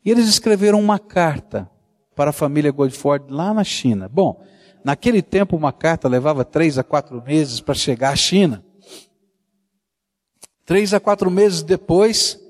E 0.04 0.10
eles 0.10 0.26
escreveram 0.26 0.80
uma 0.80 0.98
carta 0.98 1.70
para 2.16 2.30
a 2.30 2.32
família 2.32 2.70
Godford 2.70 3.26
lá 3.28 3.52
na 3.52 3.64
China. 3.64 4.08
Bom, 4.08 4.42
Naquele 4.84 5.22
tempo, 5.22 5.56
uma 5.56 5.72
carta 5.72 6.08
levava 6.08 6.44
três 6.44 6.78
a 6.78 6.82
quatro 6.82 7.22
meses 7.22 7.60
para 7.60 7.74
chegar 7.74 8.12
à 8.12 8.16
China. 8.16 8.64
Três 10.64 10.92
a 10.92 11.00
quatro 11.00 11.30
meses 11.30 11.62
depois, 11.62 12.40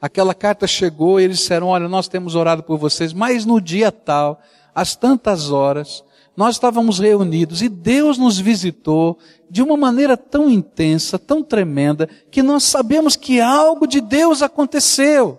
aquela 0.00 0.34
carta 0.34 0.66
chegou 0.66 1.20
e 1.20 1.24
eles 1.24 1.38
disseram: 1.38 1.68
Olha, 1.68 1.88
nós 1.88 2.08
temos 2.08 2.34
orado 2.34 2.62
por 2.62 2.78
vocês, 2.78 3.12
mas 3.12 3.44
no 3.44 3.60
dia 3.60 3.90
tal, 3.90 4.40
às 4.74 4.94
tantas 4.94 5.50
horas, 5.50 6.04
nós 6.36 6.56
estávamos 6.56 6.98
reunidos 6.98 7.62
e 7.62 7.68
Deus 7.68 8.16
nos 8.16 8.38
visitou 8.38 9.18
de 9.50 9.62
uma 9.62 9.76
maneira 9.76 10.16
tão 10.16 10.48
intensa, 10.48 11.18
tão 11.18 11.42
tremenda, 11.42 12.08
que 12.30 12.42
nós 12.42 12.64
sabemos 12.64 13.16
que 13.16 13.40
algo 13.40 13.86
de 13.86 14.00
Deus 14.00 14.40
aconteceu. 14.40 15.38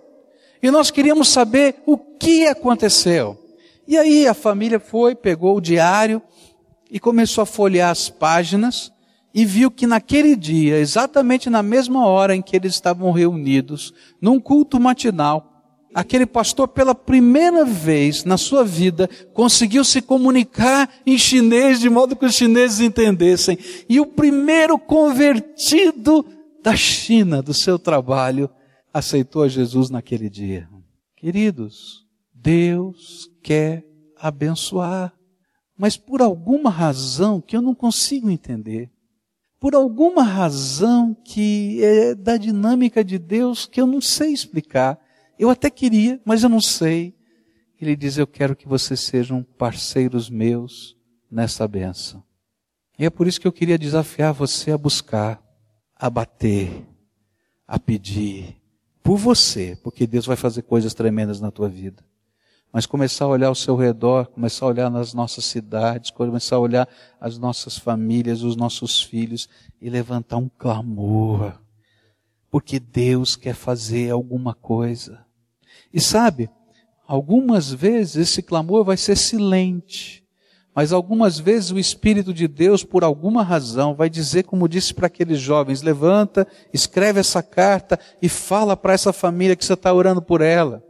E 0.62 0.70
nós 0.70 0.90
queríamos 0.90 1.28
saber 1.28 1.82
o 1.84 1.98
que 1.98 2.46
aconteceu. 2.46 3.43
E 3.86 3.96
aí 3.96 4.26
a 4.26 4.34
família 4.34 4.80
foi, 4.80 5.14
pegou 5.14 5.56
o 5.56 5.60
diário 5.60 6.22
e 6.90 6.98
começou 6.98 7.42
a 7.42 7.46
folhear 7.46 7.90
as 7.90 8.08
páginas 8.08 8.92
e 9.34 9.44
viu 9.44 9.70
que 9.70 9.86
naquele 9.86 10.36
dia, 10.36 10.78
exatamente 10.78 11.50
na 11.50 11.62
mesma 11.62 12.06
hora 12.06 12.36
em 12.36 12.40
que 12.40 12.54
eles 12.54 12.74
estavam 12.74 13.10
reunidos, 13.10 13.92
num 14.20 14.38
culto 14.38 14.78
matinal, 14.78 15.54
aquele 15.92 16.24
pastor 16.24 16.68
pela 16.68 16.94
primeira 16.94 17.64
vez 17.64 18.24
na 18.24 18.36
sua 18.36 18.64
vida 18.64 19.08
conseguiu 19.32 19.84
se 19.84 20.00
comunicar 20.00 20.88
em 21.04 21.18
chinês 21.18 21.80
de 21.80 21.90
modo 21.90 22.16
que 22.16 22.24
os 22.24 22.34
chineses 22.34 22.80
entendessem. 22.80 23.58
E 23.88 24.00
o 24.00 24.06
primeiro 24.06 24.78
convertido 24.78 26.24
da 26.62 26.76
China, 26.76 27.42
do 27.42 27.52
seu 27.52 27.78
trabalho, 27.78 28.48
aceitou 28.92 29.42
a 29.42 29.48
Jesus 29.48 29.90
naquele 29.90 30.30
dia. 30.30 30.68
Queridos, 31.16 32.03
Deus 32.44 33.30
quer 33.42 33.84
abençoar 34.16 35.14
mas 35.76 35.96
por 35.96 36.22
alguma 36.22 36.70
razão 36.70 37.40
que 37.40 37.56
eu 37.56 37.62
não 37.62 37.74
consigo 37.74 38.30
entender, 38.30 38.90
por 39.58 39.74
alguma 39.74 40.22
razão 40.22 41.14
que 41.14 41.82
é 41.82 42.14
da 42.14 42.36
dinâmica 42.36 43.02
de 43.02 43.18
Deus 43.18 43.66
que 43.66 43.80
eu 43.80 43.86
não 43.86 44.00
sei 44.00 44.32
explicar, 44.32 45.00
eu 45.38 45.50
até 45.50 45.68
queria, 45.68 46.20
mas 46.24 46.42
eu 46.42 46.48
não 46.48 46.60
sei. 46.60 47.14
Ele 47.80 47.96
diz: 47.96 48.16
Eu 48.16 48.26
quero 48.26 48.54
que 48.54 48.68
vocês 48.68 49.00
sejam 49.00 49.42
parceiros 49.42 50.30
meus 50.30 50.96
nessa 51.30 51.66
benção. 51.66 52.22
E 52.98 53.04
é 53.04 53.10
por 53.10 53.26
isso 53.26 53.40
que 53.40 53.46
eu 53.46 53.52
queria 53.52 53.76
desafiar 53.76 54.32
você 54.32 54.70
a 54.70 54.78
buscar, 54.78 55.42
a 55.96 56.08
bater, 56.08 56.86
a 57.66 57.78
pedir 57.78 58.56
por 59.02 59.18
você, 59.18 59.76
porque 59.82 60.06
Deus 60.06 60.24
vai 60.24 60.36
fazer 60.36 60.62
coisas 60.62 60.94
tremendas 60.94 61.40
na 61.40 61.50
tua 61.50 61.68
vida 61.68 62.04
mas 62.74 62.86
começar 62.86 63.26
a 63.26 63.28
olhar 63.28 63.46
ao 63.46 63.54
seu 63.54 63.76
redor, 63.76 64.26
começar 64.26 64.66
a 64.66 64.68
olhar 64.68 64.90
nas 64.90 65.14
nossas 65.14 65.44
cidades, 65.44 66.10
começar 66.10 66.56
a 66.56 66.58
olhar 66.58 66.88
as 67.20 67.38
nossas 67.38 67.78
famílias, 67.78 68.42
os 68.42 68.56
nossos 68.56 69.00
filhos 69.00 69.48
e 69.80 69.88
levantar 69.88 70.38
um 70.38 70.48
clamor. 70.48 71.54
porque 72.50 72.80
Deus 72.80 73.36
quer 73.36 73.54
fazer 73.54 74.10
alguma 74.10 74.54
coisa. 74.54 75.24
E 75.92 76.00
sabe, 76.00 76.50
algumas 77.06 77.70
vezes 77.70 78.16
esse 78.16 78.42
clamor 78.42 78.84
vai 78.84 78.96
ser 78.96 79.16
silente, 79.16 80.24
mas 80.74 80.92
algumas 80.92 81.38
vezes 81.38 81.70
o 81.70 81.78
Espírito 81.78 82.34
de 82.34 82.48
Deus, 82.48 82.82
por 82.82 83.04
alguma 83.04 83.42
razão, 83.44 83.94
vai 83.94 84.10
dizer, 84.10 84.44
como 84.44 84.68
disse 84.68 84.92
para 84.92 85.06
aqueles 85.06 85.38
jovens: 85.38 85.82
levanta, 85.82 86.46
escreve 86.72 87.20
essa 87.20 87.40
carta 87.42 87.98
e 88.20 88.28
fala 88.28 88.76
para 88.76 88.92
essa 88.92 89.12
família 89.12 89.54
que 89.54 89.64
você 89.64 89.74
está 89.74 89.92
orando 89.92 90.22
por 90.22 90.40
ela. 90.40 90.82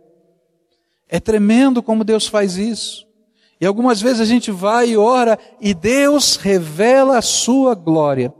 É 1.08 1.20
tremendo 1.20 1.82
como 1.82 2.04
Deus 2.04 2.26
faz 2.26 2.56
isso. 2.56 3.06
E 3.60 3.66
algumas 3.66 4.00
vezes 4.00 4.20
a 4.20 4.24
gente 4.24 4.50
vai 4.50 4.90
e 4.90 4.96
ora 4.96 5.38
e 5.60 5.72
Deus 5.72 6.36
revela 6.36 7.18
a 7.18 7.22
sua 7.22 7.74
glória. 7.74 8.32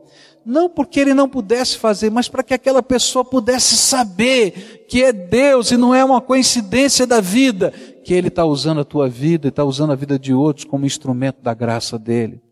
Não 0.45 0.69
porque 0.69 1.01
ele 1.01 1.15
não 1.15 1.29
pudesse 1.29 1.79
fazer, 1.79 2.11
mas 2.11 2.29
para 2.29 2.43
que 2.43 2.53
aquela 2.53 2.83
pessoa 2.83 3.25
pudesse 3.25 3.77
saber 3.77 4.85
que 4.89 5.03
é 5.03 5.13
Deus 5.13 5.71
e 5.71 5.77
não 5.77 5.95
é 5.95 6.05
uma 6.05 6.21
coincidência 6.21 7.07
da 7.07 7.21
vida, 7.21 7.73
que 8.05 8.13
Ele 8.13 8.29
está 8.29 8.45
usando 8.45 8.81
a 8.81 8.85
tua 8.85 9.09
vida 9.09 9.47
e 9.47 9.49
está 9.49 9.65
usando 9.65 9.93
a 9.93 9.97
vida 9.97 10.19
de 10.19 10.35
outros 10.35 10.67
como 10.67 10.85
instrumento 10.85 11.41
da 11.41 11.55
graça 11.55 11.99
dele. 11.99 12.43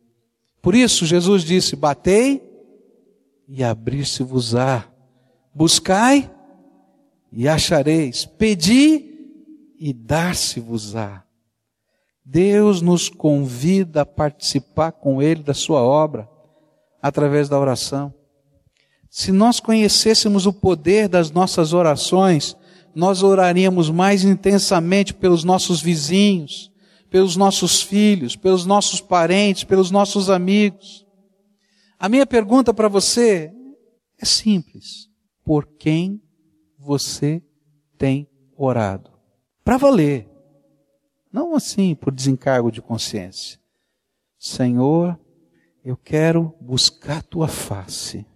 Por 0.63 0.75
isso, 0.75 1.05
Jesus 1.05 1.45
disse: 1.45 1.77
Batei 1.77 2.43
e 3.47 3.63
abrir-se-vos-á, 3.63 4.87
buscai 5.55 6.31
e 7.31 7.47
achareis, 7.47 8.25
pedi 8.25 9.12
e 9.85 9.93
dar-se-vos-á. 9.93 11.25
Deus 12.25 12.81
nos 12.81 13.09
convida 13.09 14.03
a 14.03 14.07
participar 14.07 14.93
com 14.93 15.21
Ele 15.21 15.43
da 15.43 15.53
Sua 15.53 15.83
obra 15.83 16.29
através 17.03 17.49
da 17.49 17.59
oração. 17.59 18.15
Se 19.11 19.33
nós 19.33 19.59
conhecêssemos 19.59 20.47
o 20.47 20.53
poder 20.53 21.09
das 21.09 21.33
nossas 21.33 21.73
orações, 21.73 22.57
nós 22.95 23.25
oraríamos 23.25 23.91
mais 23.91 24.23
intensamente 24.23 25.13
pelos 25.13 25.43
nossos 25.43 25.83
vizinhos, 25.83 26.71
pelos 27.11 27.35
nossos 27.35 27.83
filhos, 27.83 28.37
pelos 28.37 28.65
nossos 28.65 29.01
parentes, 29.01 29.65
pelos 29.65 29.91
nossos 29.91 30.31
amigos. 30.31 31.05
A 31.99 32.09
minha 32.09 32.25
pergunta 32.25 32.73
para 32.73 32.87
você 32.87 33.53
é 34.17 34.25
simples: 34.25 35.09
por 35.45 35.67
quem 35.77 36.23
você 36.79 37.43
tem 37.99 38.29
orado? 38.57 39.12
Para 39.65 39.77
valer. 39.77 40.29
Não 41.33 41.55
assim 41.55 41.95
por 41.95 42.13
desencargo 42.13 42.71
de 42.71 42.83
consciência. 42.83 43.59
Senhor, 44.39 45.19
eu 45.85 45.97
quero 45.97 46.55
buscar 46.61 47.23
tua 47.23 47.49
face 47.49 48.27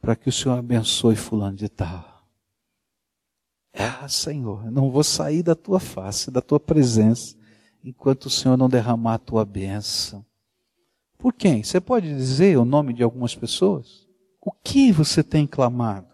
para 0.00 0.16
que 0.16 0.28
o 0.28 0.32
Senhor 0.32 0.58
abençoe 0.58 1.16
fulano 1.16 1.56
de 1.56 1.68
tal. 1.68 2.26
Ah, 3.72 4.06
Senhor, 4.08 4.66
eu 4.66 4.70
não 4.70 4.90
vou 4.90 5.04
sair 5.04 5.42
da 5.42 5.54
tua 5.54 5.80
face, 5.80 6.30
da 6.30 6.42
tua 6.42 6.60
presença, 6.60 7.36
enquanto 7.82 8.26
o 8.26 8.30
Senhor 8.30 8.56
não 8.56 8.68
derramar 8.68 9.14
a 9.14 9.18
tua 9.18 9.44
bênção. 9.44 10.24
Por 11.16 11.32
quem? 11.32 11.62
Você 11.62 11.80
pode 11.80 12.08
dizer 12.08 12.58
o 12.58 12.64
nome 12.64 12.92
de 12.92 13.02
algumas 13.02 13.34
pessoas? 13.34 14.08
O 14.40 14.50
que 14.50 14.90
você 14.90 15.22
tem 15.22 15.46
clamado? 15.46 16.08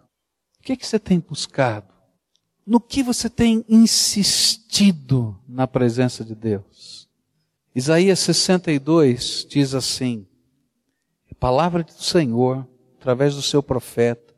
O 0.59 0.63
que, 0.63 0.73
é 0.73 0.75
que 0.75 0.85
você 0.85 0.99
tem 0.99 1.19
buscado? 1.19 1.91
No 2.69 2.79
que 2.79 3.01
você 3.01 3.27
tem 3.27 3.65
insistido 3.67 5.35
na 5.47 5.65
presença 5.65 6.23
de 6.23 6.35
Deus? 6.35 7.09
Isaías 7.73 8.19
62 8.19 9.47
diz 9.49 9.73
assim: 9.73 10.27
a 11.31 11.33
palavra 11.33 11.81
do 11.81 11.91
Senhor, 11.91 12.67
através 12.99 13.33
do 13.33 13.41
seu 13.41 13.63
profeta, 13.63 14.35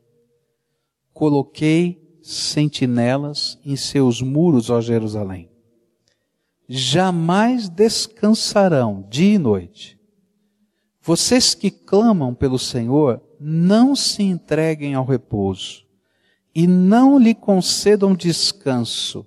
coloquei 1.12 2.18
sentinelas 2.22 3.58
em 3.66 3.76
seus 3.76 4.22
muros, 4.22 4.70
ó 4.70 4.80
Jerusalém. 4.80 5.50
Jamais 6.66 7.68
descansarão 7.68 9.06
dia 9.10 9.34
e 9.34 9.38
noite. 9.38 10.00
Vocês 11.02 11.54
que 11.54 11.70
clamam 11.70 12.34
pelo 12.34 12.58
Senhor, 12.58 13.20
não 13.38 13.94
se 13.94 14.22
entreguem 14.22 14.94
ao 14.94 15.04
repouso 15.04 15.82
e 16.54 16.66
não 16.66 17.18
lhe 17.18 17.34
concedam 17.34 18.14
descanso 18.14 19.26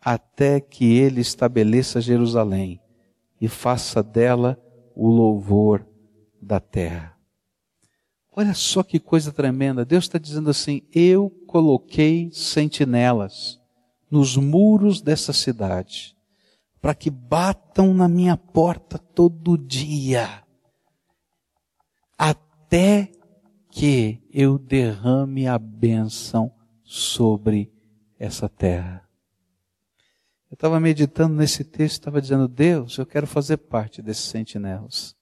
até 0.00 0.60
que 0.60 0.84
ele 0.84 1.20
estabeleça 1.20 2.00
Jerusalém 2.00 2.80
e 3.40 3.48
faça 3.48 4.02
dela 4.02 4.58
o 4.94 5.08
louvor 5.08 5.86
da 6.40 6.60
terra. 6.60 7.16
Olha 8.32 8.54
só 8.54 8.82
que 8.82 9.00
coisa 9.00 9.32
tremenda. 9.32 9.84
Deus 9.84 10.04
está 10.04 10.18
dizendo 10.18 10.50
assim: 10.50 10.82
Eu 10.92 11.30
coloquei 11.46 12.30
sentinelas 12.32 13.60
nos 14.10 14.36
muros 14.36 15.00
dessa 15.00 15.32
cidade, 15.32 16.16
para 16.80 16.94
que 16.94 17.10
batam 17.10 17.92
na 17.94 18.08
minha 18.08 18.36
porta 18.36 18.98
todo 18.98 19.58
dia, 19.58 20.42
até 22.16 23.12
que 23.70 24.20
eu 24.32 24.58
derrame 24.58 25.46
a 25.46 25.58
bênção 25.58 26.52
sobre 26.84 27.72
essa 28.18 28.48
terra. 28.48 29.08
Eu 30.50 30.54
estava 30.54 30.80
meditando 30.80 31.34
nesse 31.34 31.62
texto, 31.62 32.00
estava 32.00 32.20
dizendo, 32.20 32.48
Deus, 32.48 32.98
eu 32.98 33.06
quero 33.06 33.26
fazer 33.26 33.56
parte 33.56 34.02
desses 34.02 34.24
sentinelas. 34.24 35.14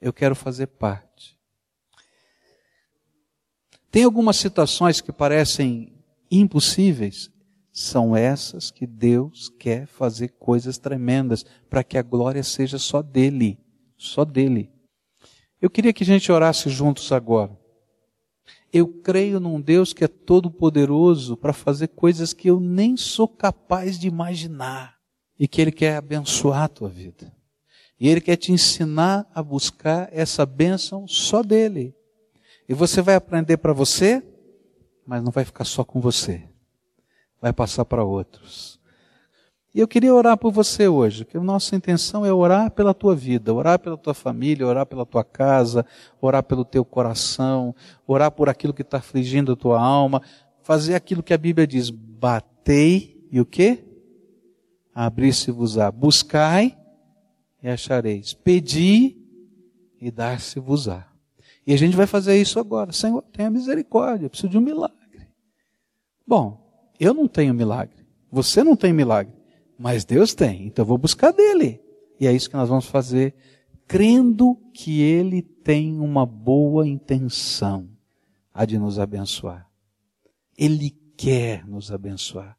Eu 0.00 0.12
quero 0.12 0.36
fazer 0.36 0.68
parte. 0.68 1.36
Tem 3.90 4.04
algumas 4.04 4.36
situações 4.36 5.00
que 5.00 5.12
parecem 5.12 5.92
impossíveis, 6.30 7.30
são 7.72 8.16
essas 8.16 8.70
que 8.70 8.86
Deus 8.86 9.48
quer 9.58 9.86
fazer 9.86 10.28
coisas 10.38 10.78
tremendas 10.78 11.44
para 11.68 11.82
que 11.82 11.98
a 11.98 12.02
glória 12.02 12.42
seja 12.44 12.78
só 12.78 13.02
dele, 13.02 13.58
só 13.96 14.24
dele. 14.24 14.73
Eu 15.64 15.70
queria 15.70 15.94
que 15.94 16.02
a 16.02 16.06
gente 16.06 16.30
orasse 16.30 16.68
juntos 16.68 17.10
agora. 17.10 17.58
Eu 18.70 18.86
creio 18.86 19.40
num 19.40 19.58
Deus 19.58 19.94
que 19.94 20.04
é 20.04 20.08
todo 20.08 20.50
poderoso 20.50 21.38
para 21.38 21.54
fazer 21.54 21.88
coisas 21.88 22.34
que 22.34 22.50
eu 22.50 22.60
nem 22.60 22.98
sou 22.98 23.26
capaz 23.26 23.98
de 23.98 24.06
imaginar 24.06 24.98
e 25.40 25.48
que 25.48 25.62
ele 25.62 25.72
quer 25.72 25.96
abençoar 25.96 26.64
a 26.64 26.68
tua 26.68 26.90
vida. 26.90 27.34
E 27.98 28.10
ele 28.10 28.20
quer 28.20 28.36
te 28.36 28.52
ensinar 28.52 29.26
a 29.34 29.42
buscar 29.42 30.10
essa 30.12 30.44
bênção 30.44 31.08
só 31.08 31.42
dele. 31.42 31.94
E 32.68 32.74
você 32.74 33.00
vai 33.00 33.14
aprender 33.14 33.56
para 33.56 33.72
você, 33.72 34.22
mas 35.06 35.24
não 35.24 35.32
vai 35.32 35.46
ficar 35.46 35.64
só 35.64 35.82
com 35.82 35.98
você. 35.98 36.46
Vai 37.40 37.54
passar 37.54 37.86
para 37.86 38.04
outros. 38.04 38.78
E 39.74 39.80
eu 39.80 39.88
queria 39.88 40.14
orar 40.14 40.38
por 40.38 40.52
você 40.52 40.86
hoje, 40.86 41.24
que 41.24 41.36
a 41.36 41.40
nossa 41.40 41.74
intenção 41.74 42.24
é 42.24 42.32
orar 42.32 42.70
pela 42.70 42.94
tua 42.94 43.12
vida, 43.12 43.52
orar 43.52 43.76
pela 43.76 43.96
tua 43.96 44.14
família, 44.14 44.64
orar 44.64 44.86
pela 44.86 45.04
tua 45.04 45.24
casa, 45.24 45.84
orar 46.20 46.44
pelo 46.44 46.64
teu 46.64 46.84
coração, 46.84 47.74
orar 48.06 48.30
por 48.30 48.48
aquilo 48.48 48.72
que 48.72 48.82
está 48.82 48.98
afligindo 48.98 49.50
a 49.50 49.56
tua 49.56 49.82
alma, 49.82 50.22
fazer 50.62 50.94
aquilo 50.94 51.24
que 51.24 51.34
a 51.34 51.38
Bíblia 51.38 51.66
diz, 51.66 51.90
batei 51.90 53.26
e 53.32 53.40
o 53.40 53.44
quê? 53.44 53.84
Abrir-se-vos-á. 54.94 55.90
Buscai 55.90 56.78
e 57.60 57.68
achareis. 57.68 58.32
Pedi 58.32 59.18
e 60.00 60.08
dar-se-vos-á. 60.08 61.04
E 61.66 61.74
a 61.74 61.76
gente 61.76 61.96
vai 61.96 62.06
fazer 62.06 62.40
isso 62.40 62.60
agora. 62.60 62.92
Senhor, 62.92 63.22
tenha 63.32 63.50
misericórdia, 63.50 64.26
eu 64.26 64.30
preciso 64.30 64.50
de 64.50 64.58
um 64.58 64.60
milagre. 64.60 65.26
Bom, 66.24 66.64
eu 67.00 67.12
não 67.12 67.26
tenho 67.26 67.52
milagre. 67.52 68.06
Você 68.30 68.62
não 68.62 68.76
tem 68.76 68.92
milagre. 68.92 69.33
Mas 69.78 70.04
Deus 70.04 70.34
tem. 70.34 70.66
Então 70.66 70.82
eu 70.82 70.86
vou 70.86 70.98
buscar 70.98 71.32
dele. 71.32 71.80
E 72.18 72.26
é 72.26 72.32
isso 72.32 72.48
que 72.48 72.56
nós 72.56 72.68
vamos 72.68 72.86
fazer, 72.86 73.34
crendo 73.86 74.56
que 74.72 75.00
ele 75.00 75.42
tem 75.42 75.98
uma 75.98 76.24
boa 76.24 76.86
intenção 76.86 77.88
a 78.52 78.64
de 78.64 78.78
nos 78.78 78.98
abençoar. 78.98 79.68
Ele 80.56 80.90
quer 81.16 81.66
nos 81.66 81.90
abençoar. 81.90 82.56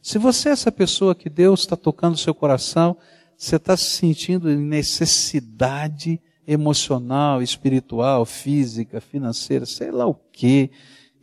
Se 0.00 0.18
você 0.18 0.48
é 0.48 0.52
essa 0.52 0.72
pessoa 0.72 1.14
que 1.14 1.28
Deus 1.28 1.60
está 1.60 1.76
tocando 1.76 2.14
o 2.14 2.18
seu 2.18 2.34
coração, 2.34 2.96
você 3.36 3.56
está 3.56 3.76
se 3.76 3.84
sentindo 3.84 4.50
em 4.50 4.56
necessidade 4.56 6.20
emocional, 6.46 7.42
espiritual, 7.42 8.24
física, 8.24 9.00
financeira, 9.00 9.64
sei 9.64 9.90
lá 9.90 10.06
o 10.06 10.14
quê, 10.14 10.70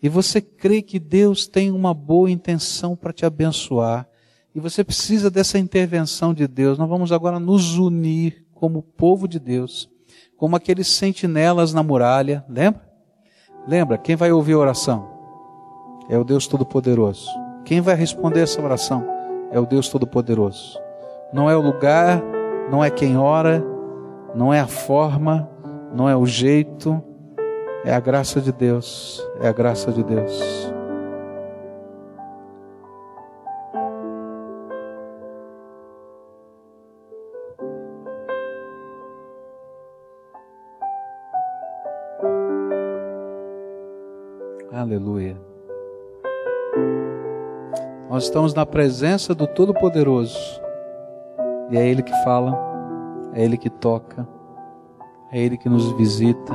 e 0.02 0.08
você 0.08 0.39
crê 0.39 0.82
que 0.82 0.98
Deus 0.98 1.45
tem 1.45 1.72
uma 1.72 1.93
boa 1.93 2.32
intenção 2.32 2.95
para 2.95 3.12
te 3.12 3.26
abençoar, 3.26 4.08
e 4.53 4.59
você 4.59 4.83
precisa 4.83 5.29
dessa 5.29 5.59
intervenção 5.59 6.33
de 6.33 6.47
Deus, 6.47 6.77
nós 6.77 6.89
vamos 6.89 7.12
agora 7.12 7.39
nos 7.39 7.77
unir 7.77 8.45
como 8.53 8.81
povo 8.81 9.27
de 9.27 9.39
Deus, 9.39 9.89
como 10.35 10.55
aqueles 10.55 10.88
sentinelas 10.88 11.73
na 11.73 11.83
muralha, 11.83 12.43
lembra? 12.49 12.88
Lembra, 13.67 13.97
quem 13.97 14.15
vai 14.15 14.31
ouvir 14.31 14.53
a 14.53 14.59
oração? 14.59 15.07
É 16.09 16.17
o 16.17 16.23
Deus 16.23 16.47
Todo-Poderoso. 16.47 17.29
Quem 17.63 17.81
vai 17.81 17.95
responder 17.95 18.41
essa 18.41 18.62
oração? 18.62 19.05
É 19.51 19.59
o 19.59 19.65
Deus 19.65 19.89
Todo-Poderoso. 19.89 20.79
Não 21.31 21.49
é 21.49 21.55
o 21.55 21.62
lugar, 21.62 22.23
não 22.71 22.83
é 22.83 22.89
quem 22.89 23.17
ora, 23.17 23.63
não 24.33 24.53
é 24.53 24.59
a 24.59 24.67
forma, 24.67 25.47
não 25.93 26.09
é 26.09 26.15
o 26.15 26.25
jeito, 26.25 27.03
É 27.85 27.93
a 27.93 27.99
graça 27.99 28.41
de 28.41 28.51
Deus, 28.51 29.25
é 29.41 29.47
a 29.47 29.53
graça 29.53 29.91
de 29.91 30.03
Deus. 30.03 30.78
Nós 48.19 48.25
estamos 48.25 48.53
na 48.53 48.65
presença 48.65 49.34
do 49.34 49.47
Todo-Poderoso. 49.47 50.38
E 51.71 51.77
é 51.77 51.88
Ele 51.88 52.03
que 52.03 52.12
fala, 52.25 52.53
é 53.34 53.45
Ele 53.45 53.55
que 53.55 53.69
toca, 53.69 54.27
é 55.32 55.39
Ele 55.39 55.55
que 55.55 55.69
nos 55.69 55.89
visita, 55.93 56.53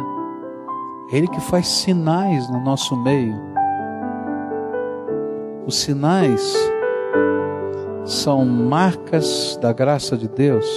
é 1.11 1.17
Ele 1.17 1.27
que 1.27 1.41
faz 1.41 1.67
sinais 1.67 2.51
no 2.51 2.61
nosso 2.61 2.95
meio. 3.03 3.35
Os 5.67 5.77
sinais 5.77 6.55
são 8.05 8.45
marcas 8.45 9.59
da 9.59 9.73
graça 9.73 10.19
de 10.19 10.29
Deus 10.29 10.69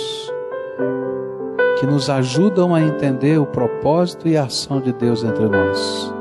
que 1.81 1.85
nos 1.85 2.09
ajudam 2.09 2.73
a 2.73 2.79
entender 2.79 3.37
o 3.37 3.45
propósito 3.45 4.25
e 4.25 4.37
a 4.37 4.45
ação 4.45 4.79
de 4.79 4.93
Deus 4.93 5.21
entre 5.21 5.49
nós. 5.49 6.16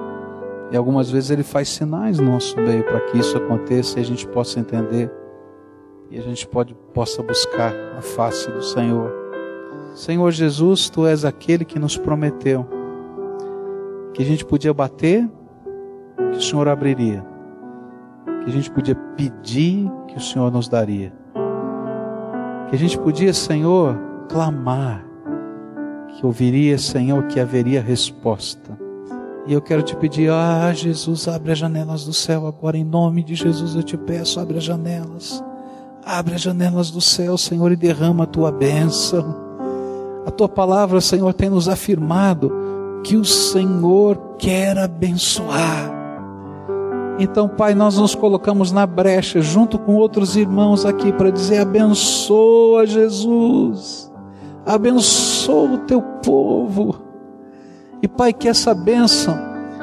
E 0.70 0.76
algumas 0.76 1.10
vezes 1.10 1.30
ele 1.30 1.42
faz 1.42 1.68
sinais 1.68 2.18
no 2.18 2.32
nosso 2.32 2.56
meio 2.56 2.82
para 2.84 3.00
que 3.00 3.18
isso 3.18 3.36
aconteça 3.36 3.98
e 3.98 4.02
a 4.02 4.04
gente 4.04 4.26
possa 4.26 4.58
entender 4.58 5.10
e 6.10 6.18
a 6.18 6.22
gente 6.22 6.46
pode, 6.46 6.74
possa 6.94 7.22
buscar 7.22 7.72
a 7.96 8.00
face 8.00 8.50
do 8.50 8.62
Senhor. 8.62 9.12
Senhor 9.94 10.30
Jesus, 10.30 10.90
tu 10.90 11.06
és 11.06 11.24
aquele 11.24 11.64
que 11.64 11.78
nos 11.78 11.96
prometeu 11.96 12.66
que 14.12 14.22
a 14.22 14.26
gente 14.26 14.44
podia 14.44 14.72
bater, 14.72 15.28
que 16.32 16.38
o 16.38 16.42
Senhor 16.42 16.68
abriria, 16.68 17.24
que 18.42 18.50
a 18.50 18.52
gente 18.52 18.70
podia 18.70 18.94
pedir, 18.94 19.90
que 20.08 20.16
o 20.16 20.20
Senhor 20.20 20.50
nos 20.50 20.68
daria, 20.68 21.12
que 22.68 22.74
a 22.74 22.78
gente 22.78 22.98
podia, 22.98 23.32
Senhor, 23.32 23.98
clamar, 24.28 25.04
que 26.08 26.24
ouviria, 26.24 26.78
Senhor, 26.78 27.26
que 27.26 27.38
haveria 27.38 27.82
resposta. 27.82 28.85
E 29.46 29.52
eu 29.52 29.62
quero 29.62 29.80
te 29.82 29.94
pedir, 29.94 30.28
ah, 30.28 30.72
Jesus, 30.72 31.28
abre 31.28 31.52
as 31.52 31.58
janelas 31.58 32.04
do 32.04 32.12
céu 32.12 32.48
agora, 32.48 32.76
em 32.76 32.82
nome 32.82 33.22
de 33.22 33.36
Jesus 33.36 33.76
eu 33.76 33.82
te 33.82 33.96
peço, 33.96 34.40
abre 34.40 34.58
as 34.58 34.64
janelas. 34.64 35.42
Abre 36.04 36.34
as 36.34 36.40
janelas 36.40 36.90
do 36.90 37.00
céu, 37.00 37.38
Senhor, 37.38 37.70
e 37.70 37.76
derrama 37.76 38.24
a 38.24 38.26
tua 38.26 38.50
bênção. 38.50 39.36
A 40.26 40.32
tua 40.32 40.48
palavra, 40.48 41.00
Senhor, 41.00 41.32
tem 41.32 41.48
nos 41.48 41.68
afirmado 41.68 42.52
que 43.04 43.16
o 43.16 43.24
Senhor 43.24 44.16
quer 44.36 44.76
abençoar. 44.78 45.94
Então, 47.16 47.48
Pai, 47.48 47.72
nós 47.72 47.96
nos 47.96 48.16
colocamos 48.16 48.72
na 48.72 48.84
brecha 48.84 49.40
junto 49.40 49.78
com 49.78 49.94
outros 49.94 50.36
irmãos 50.36 50.84
aqui 50.84 51.12
para 51.12 51.30
dizer: 51.30 51.58
abençoa 51.58 52.84
Jesus, 52.84 54.12
abençoa 54.66 55.74
o 55.74 55.78
teu 55.78 56.02
povo 56.02 57.05
e 58.06 58.08
Pai, 58.08 58.32
que 58.32 58.48
essa 58.48 58.72
bênção 58.72 59.36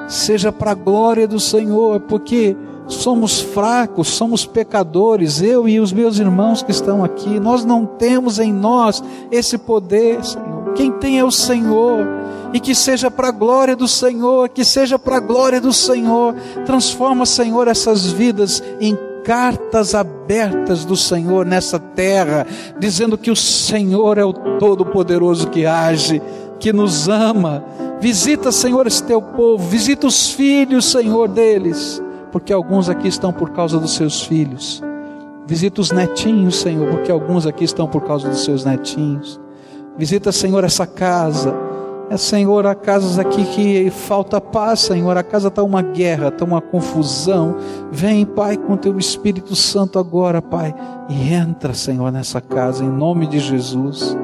seja 0.07 0.51
para 0.51 0.71
a 0.71 0.75
glória 0.75 1.27
do 1.27 1.39
Senhor, 1.39 1.99
porque 2.01 2.55
somos 2.87 3.41
fracos, 3.41 4.07
somos 4.07 4.45
pecadores, 4.45 5.41
eu 5.41 5.67
e 5.67 5.79
os 5.79 5.91
meus 5.91 6.19
irmãos 6.19 6.63
que 6.63 6.71
estão 6.71 7.03
aqui, 7.03 7.39
nós 7.39 7.65
não 7.65 7.85
temos 7.85 8.39
em 8.39 8.51
nós 8.51 9.03
esse 9.29 9.57
poder, 9.57 10.23
Senhor. 10.23 10.73
Quem 10.73 10.91
tem 10.91 11.19
é 11.19 11.23
o 11.23 11.31
Senhor, 11.31 12.07
e 12.53 12.59
que 12.59 12.73
seja 12.73 13.11
para 13.11 13.27
a 13.27 13.31
glória 13.31 13.75
do 13.75 13.87
Senhor, 13.87 14.47
que 14.47 14.63
seja 14.63 14.97
para 14.97 15.17
a 15.17 15.19
glória 15.19 15.59
do 15.59 15.73
Senhor. 15.73 16.33
Transforma, 16.65 17.25
Senhor, 17.25 17.67
essas 17.67 18.11
vidas 18.11 18.63
em 18.79 18.97
cartas 19.23 19.95
abertas 19.95 20.85
do 20.85 20.95
Senhor 20.95 21.45
nessa 21.45 21.77
terra, 21.79 22.47
dizendo 22.79 23.17
que 23.17 23.31
o 23.31 23.35
Senhor 23.35 24.17
é 24.17 24.23
o 24.23 24.33
Todo-Poderoso 24.33 25.49
que 25.49 25.65
age, 25.65 26.21
que 26.59 26.71
nos 26.71 27.09
ama 27.09 27.63
Visita, 28.03 28.51
Senhor, 28.51 28.85
esse 28.85 29.01
teu 29.01 29.21
povo, 29.21 29.65
visita 29.65 30.05
os 30.05 30.29
filhos, 30.29 30.91
Senhor, 30.91 31.29
deles, 31.29 32.03
porque 32.33 32.51
alguns 32.51 32.89
aqui 32.89 33.07
estão 33.07 33.31
por 33.31 33.51
causa 33.51 33.79
dos 33.79 33.95
seus 33.95 34.23
filhos. 34.23 34.83
Visita 35.47 35.79
os 35.79 35.89
netinhos, 35.89 36.57
Senhor, 36.57 36.89
porque 36.89 37.09
alguns 37.09 37.47
aqui 37.47 37.63
estão 37.63 37.87
por 37.87 38.03
causa 38.03 38.27
dos 38.27 38.43
seus 38.43 38.65
netinhos. 38.65 39.39
Visita, 39.97 40.33
Senhor, 40.33 40.65
essa 40.65 40.85
casa. 40.85 41.55
É, 42.09 42.17
Senhor, 42.17 42.67
há 42.67 42.75
casas 42.75 43.17
aqui 43.17 43.45
que 43.45 43.89
falta 43.89 44.41
paz, 44.41 44.81
Senhor. 44.81 45.15
A 45.15 45.23
casa 45.23 45.47
está 45.47 45.63
uma 45.63 45.81
guerra, 45.81 46.27
está 46.27 46.43
uma 46.43 46.59
confusão. 46.59 47.55
Vem, 47.89 48.25
Pai, 48.25 48.57
com 48.57 48.75
teu 48.75 48.99
Espírito 48.99 49.55
Santo 49.55 49.97
agora, 49.97 50.41
Pai, 50.41 50.75
e 51.07 51.33
entra, 51.33 51.73
Senhor, 51.73 52.11
nessa 52.11 52.41
casa, 52.41 52.83
em 52.83 52.89
nome 52.89 53.27
de 53.27 53.39
Jesus. 53.39 54.17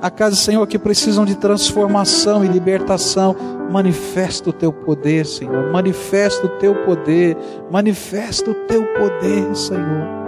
A 0.00 0.10
casa, 0.10 0.36
Senhor, 0.36 0.64
que 0.66 0.78
precisam 0.78 1.24
de 1.24 1.34
transformação 1.34 2.44
e 2.44 2.48
libertação. 2.48 3.34
Manifesta 3.70 4.50
o 4.50 4.52
teu 4.52 4.72
poder, 4.72 5.26
Senhor. 5.26 5.72
Manifesta 5.72 6.46
o 6.46 6.50
teu 6.50 6.74
poder. 6.84 7.36
Manifesta 7.70 8.50
o 8.50 8.54
teu 8.54 8.84
poder, 8.94 9.56
Senhor. 9.56 10.18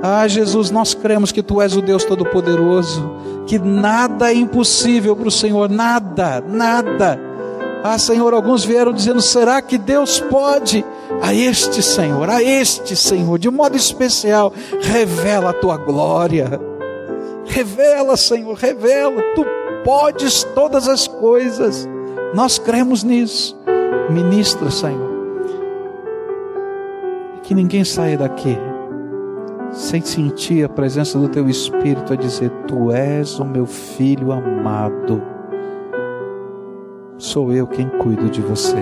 Ah, 0.00 0.28
Jesus, 0.28 0.70
nós 0.70 0.94
cremos 0.94 1.32
que 1.32 1.42
tu 1.42 1.60
és 1.60 1.76
o 1.76 1.82
Deus 1.82 2.04
Todo-Poderoso, 2.04 3.10
que 3.48 3.58
nada 3.58 4.30
é 4.30 4.34
impossível 4.34 5.16
para 5.16 5.26
o 5.26 5.32
Senhor, 5.32 5.68
nada, 5.68 6.40
nada. 6.46 7.18
Ah, 7.82 7.98
Senhor, 7.98 8.32
alguns 8.32 8.64
vieram 8.64 8.92
dizendo: 8.92 9.20
será 9.20 9.60
que 9.60 9.76
Deus 9.76 10.20
pode? 10.20 10.84
A 11.20 11.34
este 11.34 11.82
Senhor, 11.82 12.30
a 12.30 12.40
este 12.40 12.94
Senhor, 12.94 13.40
de 13.40 13.50
modo 13.50 13.76
especial, 13.76 14.52
revela 14.80 15.50
a 15.50 15.54
tua 15.54 15.76
glória 15.76 16.77
Revela, 17.48 18.16
Senhor, 18.16 18.54
revela. 18.54 19.22
Tu 19.34 19.44
podes 19.84 20.44
todas 20.54 20.88
as 20.88 21.08
coisas. 21.08 21.88
Nós 22.34 22.58
cremos 22.58 23.02
nisso. 23.02 23.58
Ministra, 24.10 24.70
Senhor. 24.70 25.08
Que 27.42 27.54
ninguém 27.54 27.84
saia 27.84 28.18
daqui 28.18 28.58
sem 29.72 30.00
sentir 30.00 30.64
a 30.64 30.68
presença 30.68 31.18
do 31.18 31.28
Teu 31.28 31.48
Espírito 31.48 32.12
a 32.12 32.16
dizer: 32.16 32.50
Tu 32.66 32.92
és 32.92 33.38
o 33.38 33.44
meu 33.44 33.66
filho 33.66 34.32
amado. 34.32 35.22
Sou 37.16 37.52
eu 37.52 37.66
quem 37.66 37.88
cuido 37.88 38.28
de 38.30 38.40
você. 38.40 38.76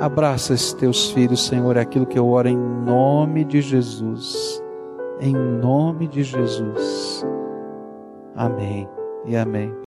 Abraça 0.00 0.52
esses 0.52 0.72
teus 0.72 1.10
filhos, 1.10 1.46
Senhor, 1.46 1.76
é 1.76 1.80
aquilo 1.80 2.06
que 2.06 2.18
eu 2.18 2.26
oro 2.26 2.48
em 2.48 2.56
nome 2.56 3.44
de 3.44 3.60
Jesus. 3.60 4.62
Em 5.20 5.32
nome 5.32 6.08
de 6.08 6.24
Jesus. 6.24 7.24
Amém 8.34 8.88
e 9.26 9.36
amém. 9.36 9.72